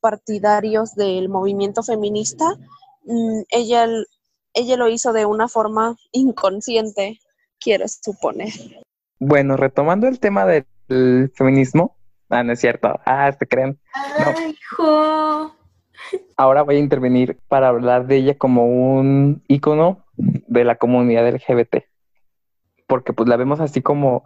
[0.00, 2.56] partidarios del movimiento feminista,
[3.04, 3.88] mm, ella
[4.56, 7.20] ella lo hizo de una forma inconsciente,
[7.60, 8.52] quiero suponer.
[9.20, 11.96] Bueno, retomando el tema del feminismo,
[12.30, 13.78] ah, no es cierto, ah, se creen.
[14.78, 15.54] No.
[16.36, 21.84] Ahora voy a intervenir para hablar de ella como un ícono de la comunidad LGBT,
[22.86, 24.24] porque pues la vemos así como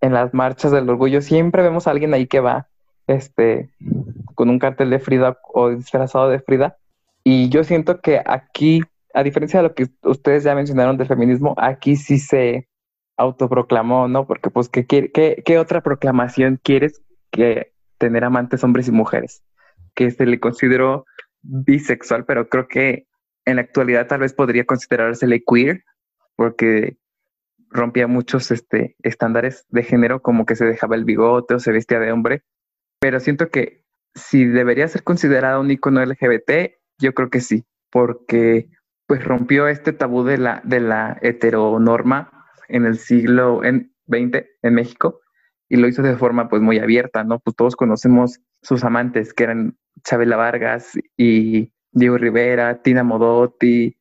[0.00, 2.68] en las marchas del orgullo, siempre vemos a alguien ahí que va
[3.06, 3.70] este,
[4.34, 6.76] con un cartel de Frida o disfrazado de Frida.
[7.24, 8.82] Y yo siento que aquí,
[9.14, 12.68] a diferencia de lo que ustedes ya mencionaron del feminismo, aquí sí se
[13.16, 14.26] autoproclamó, ¿no?
[14.26, 15.10] Porque pues, ¿qué, qué,
[15.44, 17.00] qué otra proclamación quieres
[17.30, 19.44] que tener amantes hombres y mujeres?
[19.94, 21.06] Que se le consideró
[21.42, 23.06] bisexual, pero creo que
[23.44, 25.84] en la actualidad tal vez podría considerársele queer,
[26.34, 26.96] porque
[27.70, 32.00] rompía muchos este, estándares de género, como que se dejaba el bigote o se vestía
[32.00, 32.42] de hombre,
[32.98, 33.84] pero siento que
[34.14, 38.68] si debería ser considerado un icono LGBT, yo creo que sí, porque
[39.06, 45.20] pues rompió este tabú de la, de la heteronorma en el siglo XX en México
[45.68, 47.40] y lo hizo de forma pues muy abierta, ¿no?
[47.40, 53.96] Pues todos conocemos sus amantes, que eran Chabela Vargas y Diego Rivera, Tina Modotti,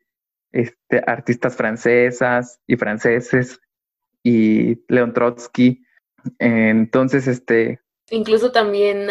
[0.52, 3.60] este, artistas francesas y franceses
[4.24, 5.84] y Leon Trotsky.
[6.40, 7.80] Entonces, este...
[8.10, 9.08] Incluso también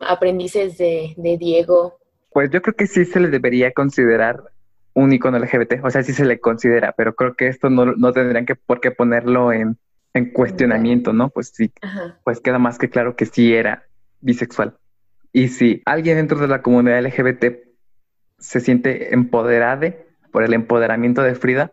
[0.00, 1.98] aprendices de, de, Diego.
[2.32, 4.42] Pues yo creo que sí se le debería considerar
[4.94, 8.12] un icono LGBT, o sea, sí se le considera, pero creo que esto no, no
[8.12, 9.78] tendrían que por qué ponerlo en,
[10.14, 11.30] en cuestionamiento, ¿no?
[11.30, 11.72] Pues sí,
[12.24, 13.84] pues queda más que claro que sí era
[14.20, 14.76] bisexual.
[15.32, 17.58] Y si alguien dentro de la comunidad LGBT
[18.38, 19.94] se siente empoderada
[20.32, 21.72] por el empoderamiento de Frida,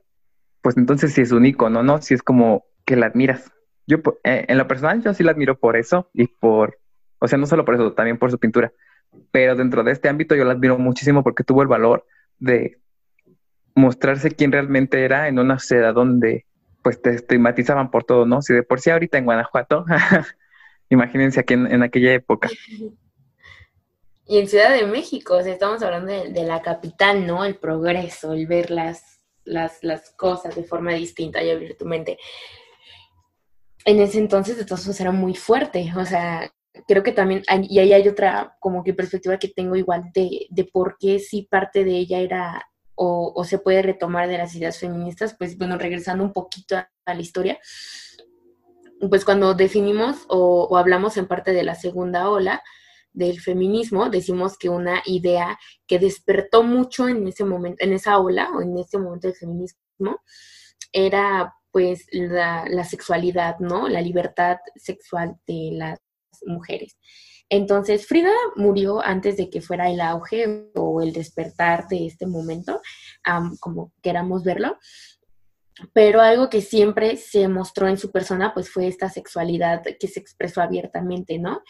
[0.61, 2.01] pues entonces sí es un icono, ¿no?
[2.01, 3.51] Si es como que la admiras.
[3.87, 6.77] Yo, eh, en lo personal, yo sí la admiro por eso y por,
[7.19, 8.71] o sea, no solo por eso, también por su pintura.
[9.31, 12.05] Pero dentro de este ámbito yo la admiro muchísimo porque tuvo el valor
[12.37, 12.79] de
[13.77, 16.45] mostrarse quién realmente era en una sociedad donde
[16.81, 18.41] pues te estigmatizaban por todo, ¿no?
[18.41, 19.85] Si de por sí ahorita en Guanajuato,
[20.89, 22.49] imagínense aquí en, aquella época.
[24.25, 27.45] Y en Ciudad de México, o sea, estamos hablando de, la capital, ¿no?
[27.45, 32.17] El progreso, el ver las, las, las cosas de forma distinta y abrir tu mente.
[33.85, 36.51] En ese entonces, de todos modos, era muy fuerte, o sea,
[36.87, 40.63] creo que también, y ahí hay otra como que perspectiva que tengo igual de, de
[40.65, 42.67] por qué sí parte de ella era
[42.99, 47.21] o, se puede retomar de las ideas feministas, pues bueno, regresando un poquito a, la
[47.21, 47.59] historia,
[49.09, 52.63] pues cuando definimos o, hablamos en parte de la segunda ola
[53.13, 58.49] del feminismo, decimos que una idea que despertó mucho en ese momento, en esa ola
[58.55, 60.21] o en ese momento del feminismo,
[60.91, 63.87] era pues la, la sexualidad, ¿no?
[63.87, 65.99] La libertad sexual de las
[66.45, 66.97] mujeres.
[67.49, 72.81] Entonces, Frida murió antes de que fuera el auge o el despertar de este momento,
[73.59, 74.77] como queramos verlo.
[75.93, 80.19] Pero algo que siempre se mostró en su persona, pues fue esta sexualidad que se
[80.19, 81.61] expresó abiertamente, ¿no?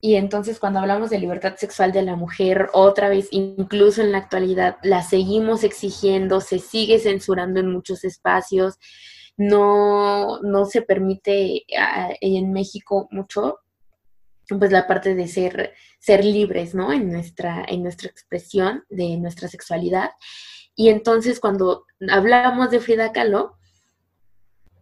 [0.00, 4.18] Y entonces cuando hablamos de libertad sexual de la mujer, otra vez, incluso en la
[4.18, 8.78] actualidad, la seguimos exigiendo, se sigue censurando en muchos espacios,
[9.38, 13.60] no, no se permite ah, en México mucho
[14.48, 16.92] pues la parte de ser, ser libres, ¿no?
[16.92, 20.10] En nuestra, en nuestra expresión de nuestra sexualidad.
[20.74, 23.56] Y entonces cuando hablamos de Frida Kahlo,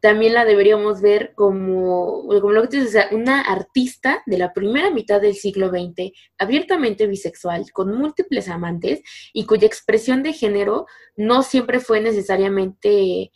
[0.02, 5.36] también la deberíamos ver como, como lo que una artista de la primera mitad del
[5.36, 9.00] siglo XX, abiertamente bisexual, con múltiples amantes
[9.32, 13.30] y cuya expresión de género no siempre fue necesariamente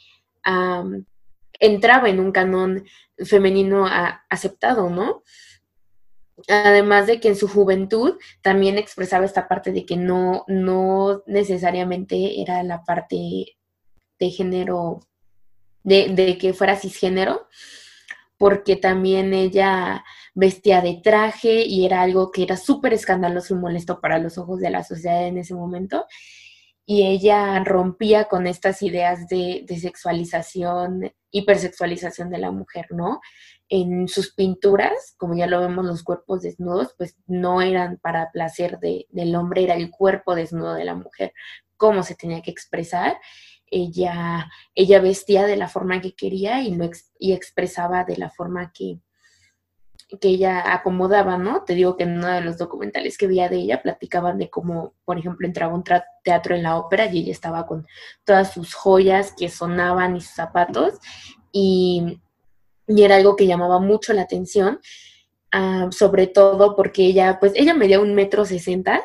[1.61, 2.85] entraba en un canon
[3.25, 3.87] femenino
[4.29, 5.23] aceptado, ¿no?
[6.49, 12.43] Además de que en su juventud también expresaba esta parte de que no, no necesariamente
[12.43, 13.57] era la parte
[14.19, 15.01] de género,
[15.83, 17.49] de, de que fuera cisgénero,
[18.37, 24.01] porque también ella vestía de traje y era algo que era súper escandaloso y molesto
[24.01, 26.05] para los ojos de la sociedad en ese momento.
[26.85, 33.21] Y ella rompía con estas ideas de, de sexualización, hipersexualización de la mujer, ¿no?
[33.69, 38.79] En sus pinturas, como ya lo vemos, los cuerpos desnudos, pues no eran para placer
[38.79, 41.33] de, del hombre, era el cuerpo desnudo de la mujer,
[41.77, 43.19] cómo se tenía que expresar.
[43.69, 46.89] Ella, ella vestía de la forma que quería y, lo
[47.19, 49.01] y expresaba de la forma que,
[50.21, 51.65] que ella acomodaba, ¿no?
[51.65, 54.95] Te digo que en uno de los documentales que veía de ella platicaban de cómo,
[55.05, 55.83] por ejemplo, entraba un
[56.23, 57.87] teatro en la ópera y ella estaba con
[58.25, 60.95] todas sus joyas que sonaban y sus zapatos
[61.51, 62.21] y
[62.89, 64.81] y era algo que llamaba mucho la atención,
[65.53, 69.03] ah, sobre todo porque ella, pues ella medía un metro sesenta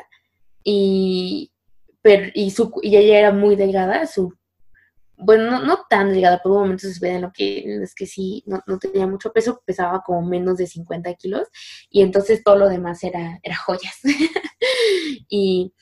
[0.64, 1.52] y,
[2.34, 4.34] y, su, y ella era muy delgada, su,
[5.16, 8.62] bueno, no, tan delgada, por un momento se ve en lo que que sí, no,
[8.78, 11.48] tenía mucho peso, pesaba como menos de 50 kilos
[11.90, 14.00] y entonces todo lo demás era, era joyas.
[15.28, 15.72] y,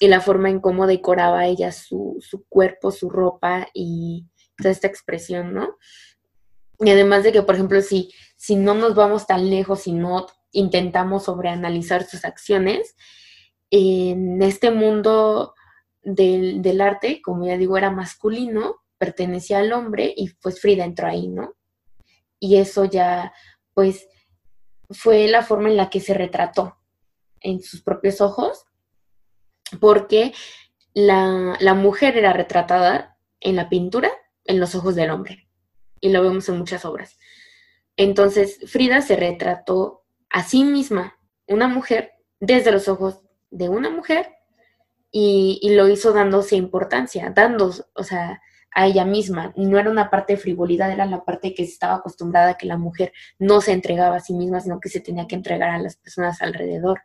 [0.00, 4.26] y, la forma en cómo decoraba ella su, su cuerpo, su ropa y
[4.58, 5.76] toda esta expresión, ¿no?
[6.80, 10.26] Y además de que, por ejemplo, si, si no nos vamos tan lejos, si no
[10.52, 12.96] intentamos sobreanalizar sus acciones.
[13.70, 15.54] En este mundo
[16.02, 21.06] del, del arte, como ya digo, era masculino, pertenecía al hombre y pues Frida entró
[21.06, 21.54] ahí, ¿no?
[22.38, 23.32] Y eso ya,
[23.74, 24.08] pues,
[24.90, 26.78] fue la forma en la que se retrató
[27.40, 28.64] en sus propios ojos,
[29.78, 30.32] porque
[30.94, 34.10] la, la mujer era retratada en la pintura
[34.44, 35.48] en los ojos del hombre,
[36.00, 37.18] y lo vemos en muchas obras.
[37.96, 43.20] Entonces, Frida se retrató a sí misma, una mujer, desde los ojos
[43.50, 44.30] de una mujer,
[45.10, 48.40] y, y lo hizo dándose importancia, dando, o sea,
[48.72, 49.52] a ella misma.
[49.56, 52.76] No era una parte de frivolidad, era la parte que estaba acostumbrada a que la
[52.76, 55.96] mujer no se entregaba a sí misma, sino que se tenía que entregar a las
[55.96, 57.02] personas alrededor.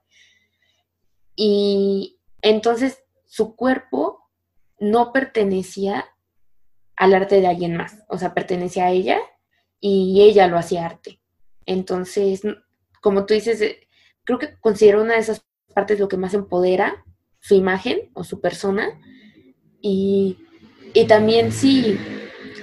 [1.35, 4.29] Y entonces su cuerpo
[4.79, 6.05] no pertenecía
[6.97, 9.19] al arte de alguien más, o sea, pertenecía a ella
[9.79, 11.19] y ella lo hacía arte.
[11.65, 12.41] Entonces,
[13.01, 13.87] como tú dices, eh,
[14.23, 17.03] creo que considero una de esas partes lo que más empodera
[17.39, 18.99] su imagen o su persona
[19.81, 20.37] y
[20.95, 21.99] y también si,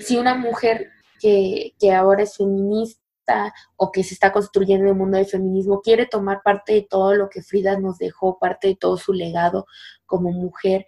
[0.00, 0.88] si una mujer
[1.20, 6.06] que, ahora es feminista o que se está construyendo en el mundo del feminismo quiere
[6.06, 9.66] tomar parte de todo lo que Frida nos dejó, parte de todo su legado
[10.06, 10.86] como mujer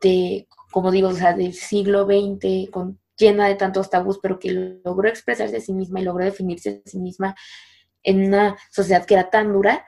[0.00, 4.80] de, como digo, o sea, del siglo XX, con, llena de tantos tabús, pero que
[4.84, 7.34] logró expresarse a sí misma y logró definirse a sí misma
[8.02, 9.84] en una sociedad que era tan dura,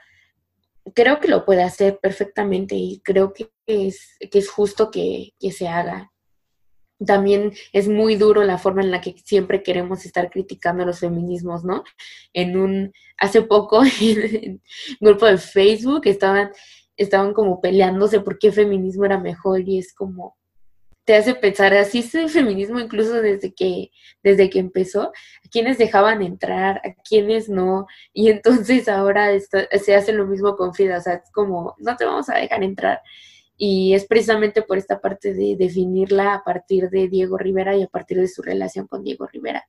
[0.95, 5.51] creo que lo puede hacer perfectamente y creo que es, que es justo que, que
[5.51, 6.13] se haga
[7.05, 11.65] también es muy duro la forma en la que siempre queremos estar criticando los feminismos,
[11.65, 11.85] ¿no?
[12.33, 14.61] En un, hace poco, en
[15.01, 16.51] un grupo de Facebook estaban,
[16.97, 20.37] estaban como peleándose por qué feminismo era mejor y es como,
[21.05, 23.91] te hace pensar, así es el feminismo incluso desde que,
[24.23, 30.13] desde que empezó, a quienes dejaban entrar, a quienes no, y entonces ahora se hace
[30.13, 33.01] lo mismo con Frida, o sea, es como, no te vamos a dejar entrar
[33.65, 37.87] y es precisamente por esta parte de definirla a partir de Diego Rivera y a
[37.87, 39.69] partir de su relación con Diego Rivera.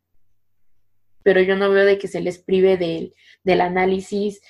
[1.21, 3.13] Pero yo no veo de que se les prive del,
[3.43, 4.41] del análisis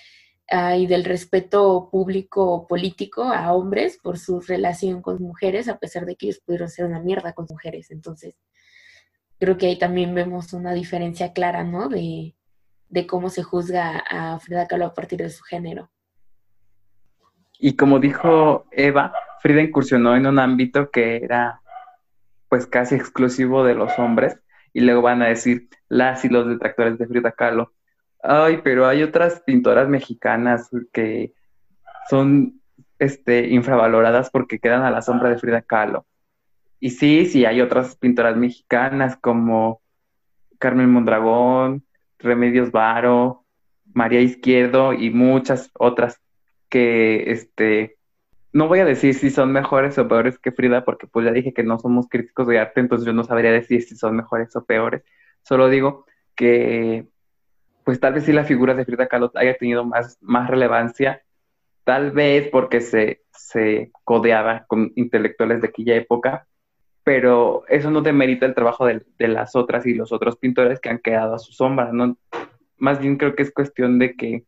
[0.54, 6.06] ah, y del respeto público político a hombres por su relación con mujeres, a pesar
[6.06, 7.92] de que ellos pudieron ser una mierda con mujeres.
[7.92, 8.36] Entonces,
[9.40, 11.90] creo que ahí también vemos una diferencia clara, ¿no?
[11.90, 12.36] De,
[12.90, 15.90] de cómo se juzga a Frida Kahlo a partir de su género.
[17.60, 21.62] Y como dijo Eva, Frida incursionó en un ámbito que era
[22.48, 24.40] pues casi exclusivo de los hombres
[24.74, 27.73] y luego van a decir las y los detractores de Frida Kahlo.
[28.24, 31.34] Ay, pero hay otras pintoras mexicanas que
[32.10, 32.62] son
[32.98, 36.06] este, infravaloradas porque quedan a la sombra de Frida Kahlo.
[36.80, 39.82] Y sí, sí, hay otras pintoras mexicanas como
[40.58, 41.86] Carmen Mondragón,
[42.18, 43.46] Remedios Varo,
[43.94, 46.22] María Izquierdo y muchas otras
[46.70, 47.98] que este
[48.54, 51.54] no voy a decir si son mejores o peores que Frida, porque pues ya dije
[51.54, 54.64] que no somos críticos de arte, entonces yo no sabría decir si son mejores o
[54.64, 55.04] peores.
[55.42, 56.06] Solo digo
[56.36, 57.08] que
[57.84, 61.24] pues tal vez sí la figura de Frida Kahlo haya tenido más, más relevancia,
[61.84, 66.48] tal vez porque se, se codeaba con intelectuales de aquella época,
[67.04, 70.90] pero eso no demerita el trabajo de, de, las otras y los otros pintores que
[70.90, 72.18] han quedado a su sombra, ¿no?
[72.78, 74.46] Más bien creo que es cuestión de que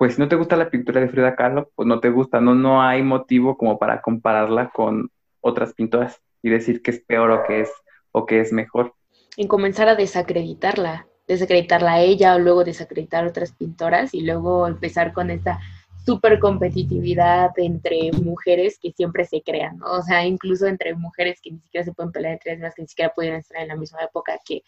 [0.00, 2.54] pues si no te gusta la pintura de Frida Kahlo, pues no te gusta, no,
[2.54, 5.10] no hay motivo como para compararla con
[5.42, 7.70] otras pintoras y decir que es peor o que es,
[8.10, 8.94] o que es mejor.
[9.36, 14.66] En comenzar a desacreditarla, desacreditarla a ella o luego desacreditar a otras pintoras y luego
[14.66, 15.60] empezar con esta
[16.04, 19.92] súper competitividad entre mujeres que siempre se crean, ¿no?
[19.92, 22.88] O sea, incluso entre mujeres que ni siquiera se pueden pelear entre ellas, que ni
[22.88, 24.62] siquiera pueden estar en la misma época, que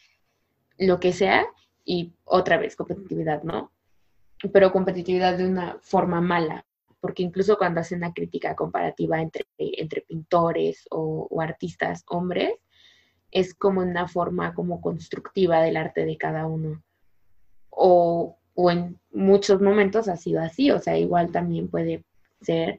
[0.79, 1.47] lo que sea,
[1.85, 3.73] y otra vez competitividad, ¿no?
[4.53, 6.65] pero competitividad de una forma mala,
[7.01, 12.55] porque incluso cuando hacen una crítica comparativa entre, entre pintores o, artistas hombres,
[13.33, 16.83] es como una forma como constructiva del arte de cada uno.
[17.71, 22.05] O, o, en muchos momentos ha sido así, o sea, igual también puede
[22.43, 22.79] ser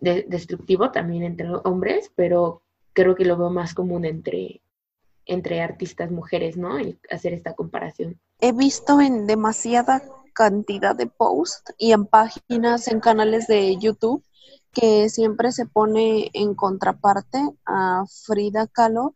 [0.00, 2.62] destructivo también entre hombres, pero
[2.92, 4.60] creo que lo veo más común entre,
[5.26, 6.76] entre artistas mujeres, ¿no?
[7.10, 8.18] Hacer esta comparación.
[8.40, 10.02] He visto en demasiada
[10.32, 14.24] cantidad de posts y en páginas, en canales de YouTube,
[14.72, 19.14] que siempre se pone en contraparte a Frida Kahlo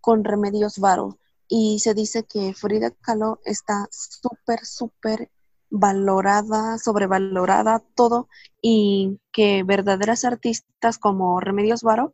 [0.00, 1.18] con Remedios Varo.
[1.48, 5.30] Y se dice que Frida Kahlo está súper, súper
[5.70, 8.28] valorada, sobrevalorada, todo,
[8.62, 12.12] y que verdaderas artistas como Remedios Varo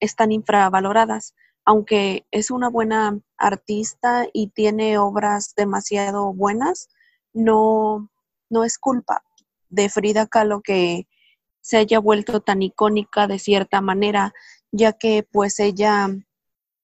[0.00, 6.88] están infravaloradas, aunque es una buena artista y tiene obras demasiado buenas,
[7.32, 8.10] no,
[8.48, 9.22] no es culpa
[9.68, 11.08] de Frida Kahlo que
[11.60, 14.32] se haya vuelto tan icónica de cierta manera,
[14.70, 16.08] ya que pues ella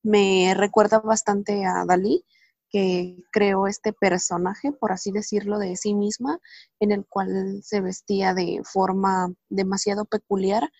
[0.02, 2.24] me recuerda bastante a Dalí,
[2.70, 6.40] que creó este personaje, por así decirlo, de sí misma,
[6.80, 10.70] en el cual se vestía de forma demasiado peculiar,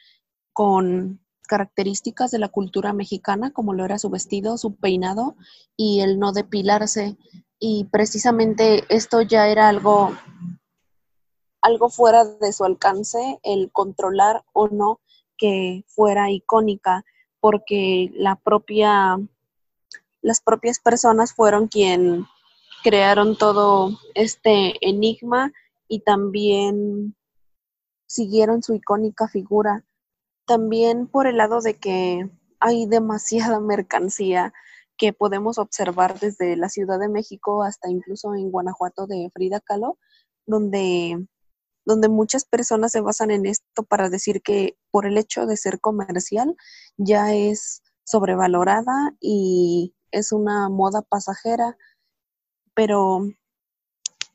[0.55, 5.37] con características de la cultura mexicana, como lo era su vestido, su peinado
[5.77, 7.19] y el no depilarse.
[7.59, 10.17] Y precisamente esto ya era algo,
[11.61, 15.01] algo fuera de su alcance, el controlar o no
[15.37, 17.05] que fuera icónica,
[17.43, 19.19] porque la propia
[20.23, 22.27] las propias personas fueron quien
[22.85, 25.53] crearon todo este enigma
[25.89, 27.17] y también
[28.07, 29.85] siguieron su icónica figura.
[30.47, 32.31] También por el lado de que
[32.61, 34.55] hay demasiada mercancía
[34.97, 39.99] que podemos observar desde la Ciudad de México hasta incluso en Guanajuato de Frida Kahlo,
[40.47, 41.27] donde,
[41.85, 45.81] donde muchas personas se basan en esto para decir que por el hecho de ser
[45.81, 46.57] comercial
[46.97, 51.77] ya es sobrevalorada y es una moda pasajera,
[52.75, 53.29] pero,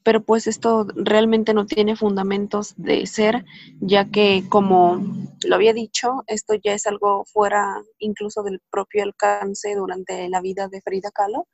[0.04, 3.46] pero pues esto realmente no tiene fundamentos de ser,
[3.80, 5.00] ya que como
[5.46, 10.68] lo había dicho, esto ya es algo fuera incluso del propio alcance durante la vida
[10.68, 11.48] de Frida Kahlo,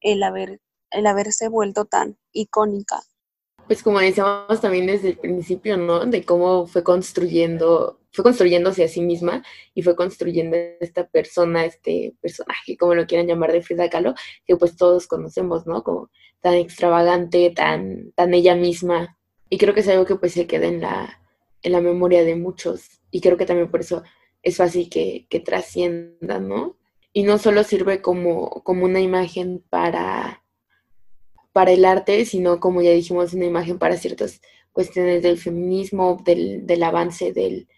[0.00, 3.00] el, haber, el haberse vuelto tan icónica.
[3.70, 6.04] Pues como decíamos también desde el principio, ¿no?
[6.04, 9.44] De cómo fue construyendo fue construyéndose a sí misma
[9.74, 14.56] y fue construyendo esta persona, este personaje, como lo quieran llamar, de Frida Kahlo, que
[14.56, 15.84] pues todos conocemos, ¿no?
[15.84, 16.10] Como
[16.40, 19.16] tan extravagante, tan, tan ella misma.
[19.48, 21.22] Y creo que es algo que pues se queda en la,
[21.62, 23.00] en la memoria de muchos.
[23.12, 24.02] Y creo que también por eso
[24.42, 26.76] es fácil que, que trascienda, ¿no?
[27.12, 30.42] Y no solo sirve como, como una imagen para,
[31.52, 34.40] para el arte, sino como ya dijimos, una imagen para ciertas
[34.72, 37.68] cuestiones del feminismo, del, del avance del,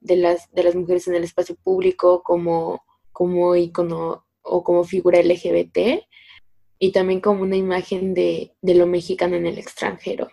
[0.00, 5.22] de las, de las mujeres en el espacio público como, como icono o como figura
[5.22, 6.02] LGBT
[6.78, 10.28] y también como una imagen de, de lo mexicano en el extranjero.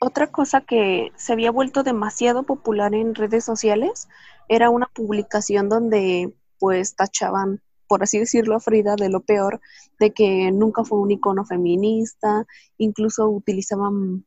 [0.00, 4.08] Otra cosa que se había vuelto demasiado popular en redes sociales
[4.48, 7.62] era una publicación donde pues tachaban,
[7.94, 9.60] por así decirlo, a Frida de lo peor,
[10.00, 12.44] de que nunca fue un icono feminista,
[12.76, 14.26] incluso utilizaban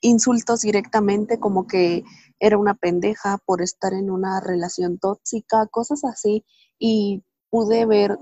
[0.00, 2.04] insultos directamente como que
[2.38, 6.44] era una pendeja por estar en una relación tóxica, cosas así,
[6.78, 8.16] y pude ver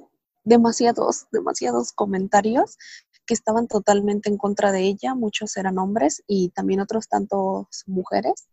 [0.45, 2.79] demasiados, demasiados comentarios
[3.27, 8.49] que estaban totalmente en contra de ella, muchos eran hombres y también otros tantos mujeres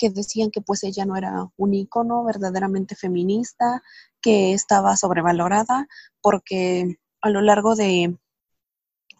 [0.00, 3.82] que decían que pues ella no era un ícono verdaderamente feminista,
[4.22, 5.86] que estaba sobrevalorada
[6.22, 8.16] porque a lo largo de,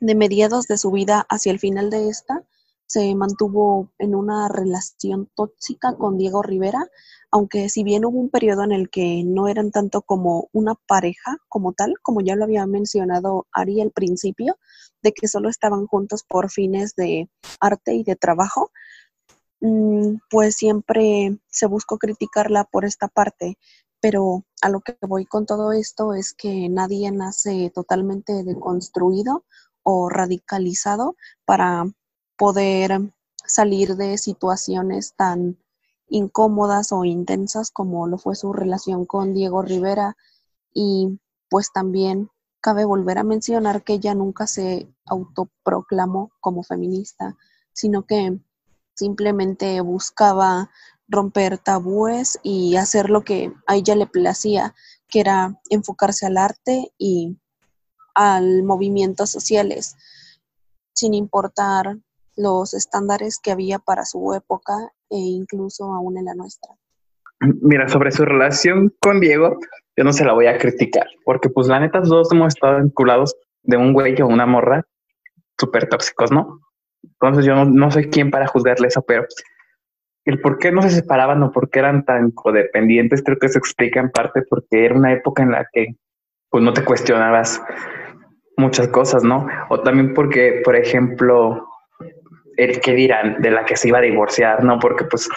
[0.01, 2.47] de mediados de su vida hacia el final de esta,
[2.87, 6.89] se mantuvo en una relación tóxica con Diego Rivera,
[7.31, 11.37] aunque si bien hubo un periodo en el que no eran tanto como una pareja
[11.49, 14.57] como tal, como ya lo había mencionado Ari al principio,
[15.03, 18.73] de que solo estaban juntos por fines de arte y de trabajo,
[20.31, 23.59] pues siempre se buscó criticarla por esta parte,
[24.01, 29.45] pero a lo que voy con todo esto es que nadie nace totalmente deconstruido
[29.83, 31.85] o radicalizado para
[32.37, 33.13] poder
[33.45, 35.59] salir de situaciones tan
[36.09, 40.17] incómodas o intensas como lo fue su relación con Diego Rivera.
[40.73, 42.31] Y pues también
[42.61, 47.37] cabe volver a mencionar que ella nunca se autoproclamó como feminista,
[47.73, 48.39] sino que
[49.01, 50.71] simplemente buscaba
[51.09, 54.75] romper tabúes y hacer lo que a ella le placía,
[55.09, 57.37] que era enfocarse al arte y
[58.15, 59.97] al movimientos sociales,
[60.95, 61.97] sin importar
[62.37, 64.75] los estándares que había para su época
[65.09, 66.75] e incluso aún en la nuestra.
[67.41, 69.57] Mira, sobre su relación con Diego,
[69.97, 73.35] yo no se la voy a criticar, porque pues la neta todos hemos estado vinculados
[73.63, 74.87] de un güey o una morra
[75.59, 76.61] súper tóxicos, ¿no?
[77.03, 79.27] Entonces yo no, no, soy quien para juzgarle eso, pero
[80.25, 83.59] el por qué no se separaban o por qué eran tan codependientes creo que se
[83.59, 85.97] explica en parte porque era una época en la que
[86.51, 87.63] pues no te cuestionabas
[88.57, 89.47] muchas cosas, ¿no?
[89.71, 91.67] O también porque, por ejemplo,
[92.57, 94.79] el qué dirán de la que se iba a divorciar, ¿no?
[94.79, 95.29] Porque pues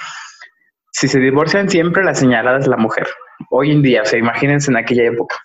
[0.91, 3.07] si se divorcian siempre la señalada es la mujer.
[3.49, 5.36] Hoy en día, o sea, imagínense en aquella época.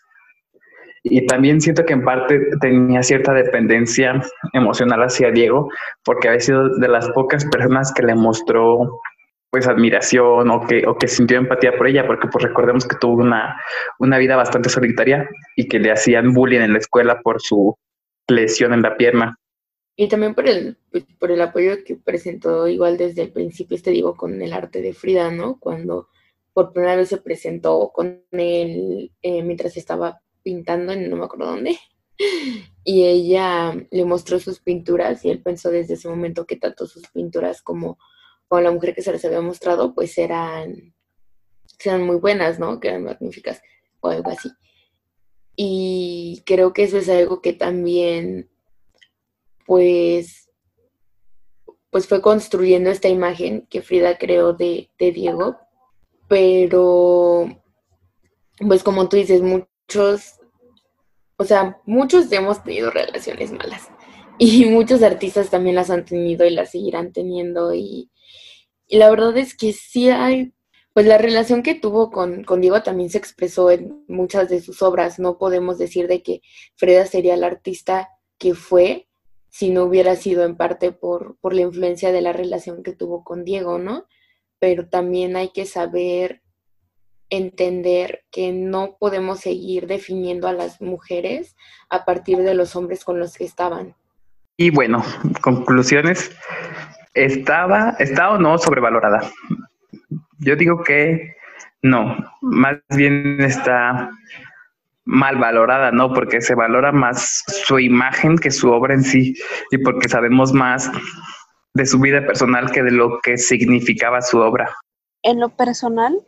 [1.02, 4.20] Y también siento que en parte tenía cierta dependencia
[4.52, 5.68] emocional hacia Diego,
[6.04, 9.00] porque había sido de las pocas personas que le mostró
[9.50, 13.22] pues admiración o que, o que sintió empatía por ella, porque pues recordemos que tuvo
[13.22, 13.56] una,
[13.98, 17.74] una vida bastante solitaria y que le hacían bullying en la escuela por su
[18.28, 19.38] lesión en la pierna.
[19.96, 23.90] y también por el, pues, por el apoyo que presentó igual desde el principio, este
[23.90, 25.58] digo, con el arte de Frida, ¿no?
[25.58, 26.08] Cuando
[26.52, 31.46] por primera vez se presentó con él eh, mientras estaba pintando en no me acuerdo
[31.46, 31.78] dónde.
[32.84, 37.06] Y ella le mostró sus pinturas y él pensó desde ese momento que tanto sus
[37.08, 37.98] pinturas como,
[38.48, 40.94] como la mujer que se les había mostrado, pues eran,
[41.84, 42.80] eran muy buenas, ¿no?
[42.80, 43.60] Que eran magníficas
[44.00, 44.50] o algo así.
[45.54, 48.48] Y creo que eso es algo que también,
[49.66, 50.48] pues,
[51.90, 55.58] pues fue construyendo esta imagen que Frida creó de, de Diego.
[56.28, 57.62] Pero,
[58.58, 59.42] pues como tú dices,
[59.88, 60.34] muchos,
[61.36, 63.88] o sea, muchos hemos tenido relaciones malas.
[64.38, 67.74] Y muchos artistas también las han tenido y las seguirán teniendo.
[67.74, 68.10] Y,
[68.88, 70.52] la verdad es que sí hay
[70.94, 75.20] pues la relación que tuvo con, Diego también se expresó en muchas de sus obras.
[75.20, 76.40] No podemos decir de que
[76.74, 79.06] Freda sería el artista que fue
[79.48, 83.22] si no hubiera sido en parte por, por la influencia de la relación que tuvo
[83.22, 84.06] con Diego, ¿no?
[84.58, 86.42] Pero también hay que saber
[87.30, 91.56] entender que no podemos seguir definiendo a las mujeres
[91.90, 93.94] a partir de los hombres con los que estaban.
[94.56, 95.04] Y bueno,
[95.40, 96.30] conclusiones.
[97.14, 99.20] ¿Estaba, está o no sobrevalorada?
[100.38, 101.36] Yo digo que
[101.82, 104.10] no, más bien está
[105.04, 106.12] mal valorada, ¿no?
[106.12, 109.34] Porque se valora más su imagen que su obra en sí
[109.70, 110.90] y porque sabemos más
[111.74, 114.74] de su vida personal que de lo que significaba su obra.
[115.22, 116.20] En lo personal,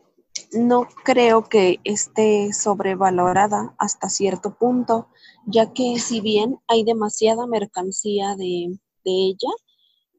[0.53, 5.09] no creo que esté sobrevalorada hasta cierto punto,
[5.46, 9.51] ya que si bien hay demasiada mercancía de, de ella,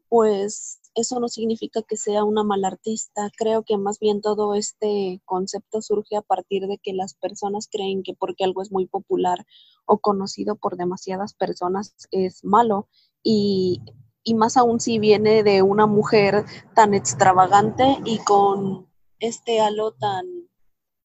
[0.10, 3.30] pues eso no significa que sea una mala artista.
[3.38, 8.04] Creo que más bien todo este concepto surge a partir de que las personas creen
[8.04, 9.46] que porque algo es muy popular
[9.86, 12.88] o conocido por demasiadas personas es malo.
[13.24, 13.82] Y,
[14.24, 18.91] y más aún si viene de una mujer tan extravagante y con
[19.22, 20.26] este halo tan,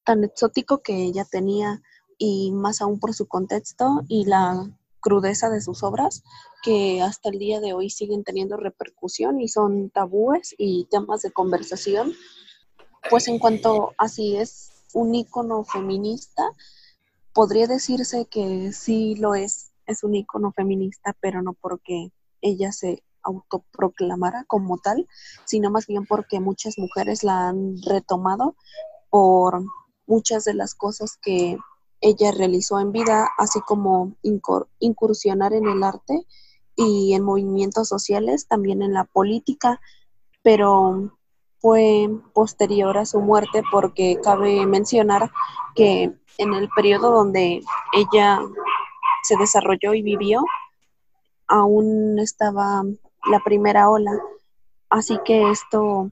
[0.03, 1.81] tan exótico que ella tenía
[2.17, 6.23] y más aún por su contexto y la crudeza de sus obras
[6.63, 11.31] que hasta el día de hoy siguen teniendo repercusión y son tabúes y temas de
[11.31, 12.13] conversación.
[13.09, 16.43] Pues en cuanto a si es un ícono feminista,
[17.33, 22.11] podría decirse que sí lo es, es un ícono feminista, pero no porque
[22.41, 25.07] ella se autoproclamara como tal,
[25.45, 28.55] sino más bien porque muchas mujeres la han retomado
[29.09, 29.63] por
[30.05, 31.57] muchas de las cosas que
[32.01, 34.15] ella realizó en vida, así como
[34.79, 36.25] incursionar en el arte
[36.75, 39.81] y en movimientos sociales, también en la política,
[40.43, 41.11] pero
[41.59, 45.31] fue posterior a su muerte porque cabe mencionar
[45.75, 47.61] que en el periodo donde
[47.93, 48.39] ella
[49.23, 50.43] se desarrolló y vivió,
[51.47, 52.83] aún estaba
[53.25, 54.11] la primera ola,
[54.89, 56.11] así que esto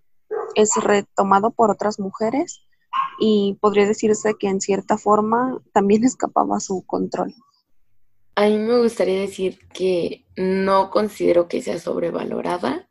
[0.56, 2.62] es retomado por otras mujeres
[3.20, 7.34] y podría decirse que en cierta forma también escapaba su control.
[8.36, 12.89] A mí me gustaría decir que no considero que sea sobrevalorada.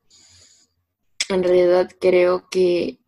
[1.29, 3.01] En realidad creo que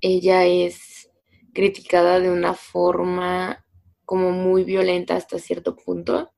[0.00, 1.10] ella es
[1.52, 3.64] criticada de una forma
[4.06, 6.30] como muy violenta hasta cierto punto.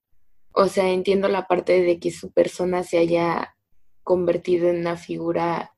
[0.53, 3.56] O sea, entiendo la parte de que su persona se haya
[4.07, 5.75] convertido en una figura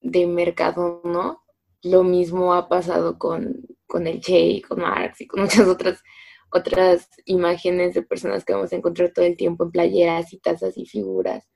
[0.00, 1.44] de mercado, ¿no?
[1.84, 6.02] Lo mismo ha pasado con, con el Che, con Marx y con muchas otras,
[6.50, 10.76] otras imágenes de personas que vamos a encontrar todo el tiempo en playeras y tazas
[10.76, 11.48] y figuras.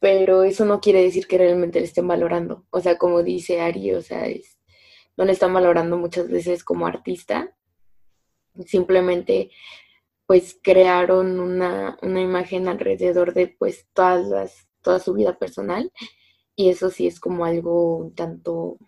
[0.00, 2.66] Pero eso no quiere decir que realmente le estén valorando.
[2.68, 4.26] O sea, como dice Ari, o sea,
[5.16, 7.56] no le están valorando muchas veces como artista.
[8.66, 9.50] Simplemente
[10.26, 15.92] pues crearon una, una imagen alrededor de pues todas las, toda su vida personal
[16.56, 18.78] y eso sí es como algo un tanto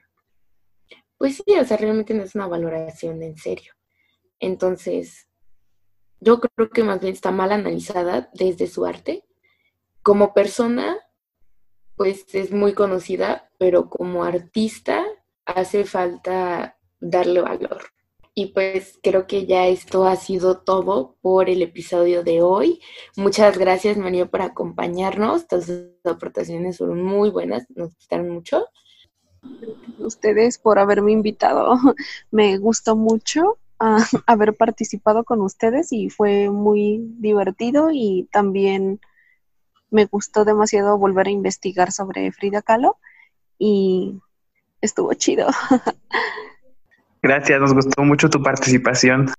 [1.22, 3.74] pues sí, o sea, realmente no es una valoración en serio.
[4.40, 5.28] Entonces,
[6.18, 9.24] yo creo que más bien está mal analizada desde su arte.
[10.02, 10.98] Como persona,
[11.94, 15.06] pues es muy conocida, pero como artista
[15.44, 17.84] hace falta darle valor.
[18.34, 22.80] Y pues creo que ya esto ha sido todo por el episodio de hoy.
[23.16, 25.46] Muchas gracias, Mario, por acompañarnos.
[25.46, 28.66] Todas sus aportaciones fueron muy buenas, nos gustaron mucho
[29.98, 31.76] ustedes por haberme invitado.
[32.30, 39.00] Me gustó mucho ah, haber participado con ustedes y fue muy divertido y también
[39.90, 42.96] me gustó demasiado volver a investigar sobre Frida Kahlo
[43.58, 44.20] y
[44.80, 45.48] estuvo chido.
[47.22, 49.30] Gracias, nos gustó mucho tu participación.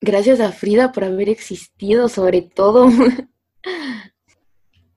[0.00, 2.88] Gracias a Frida por haber existido, sobre todo.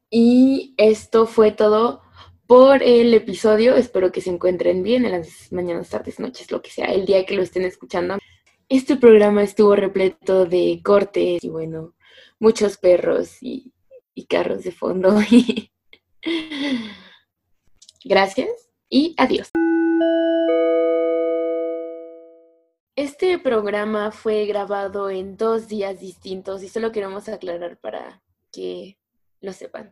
[0.10, 2.02] Y esto fue todo
[2.48, 3.76] por el episodio.
[3.76, 7.26] Espero que se encuentren bien en las mañanas, tardes, noches, lo que sea, el día
[7.26, 8.18] que lo estén escuchando.
[8.69, 11.94] Este programa estuvo repleto de cortes y bueno,
[12.39, 13.73] muchos perros y,
[14.14, 15.19] y carros de fondo.
[18.06, 19.52] Gracias y adiós.
[22.98, 28.98] Este programa fue grabado en dos días distintos y solo queremos aclarar para que
[29.40, 29.86] lo sepan.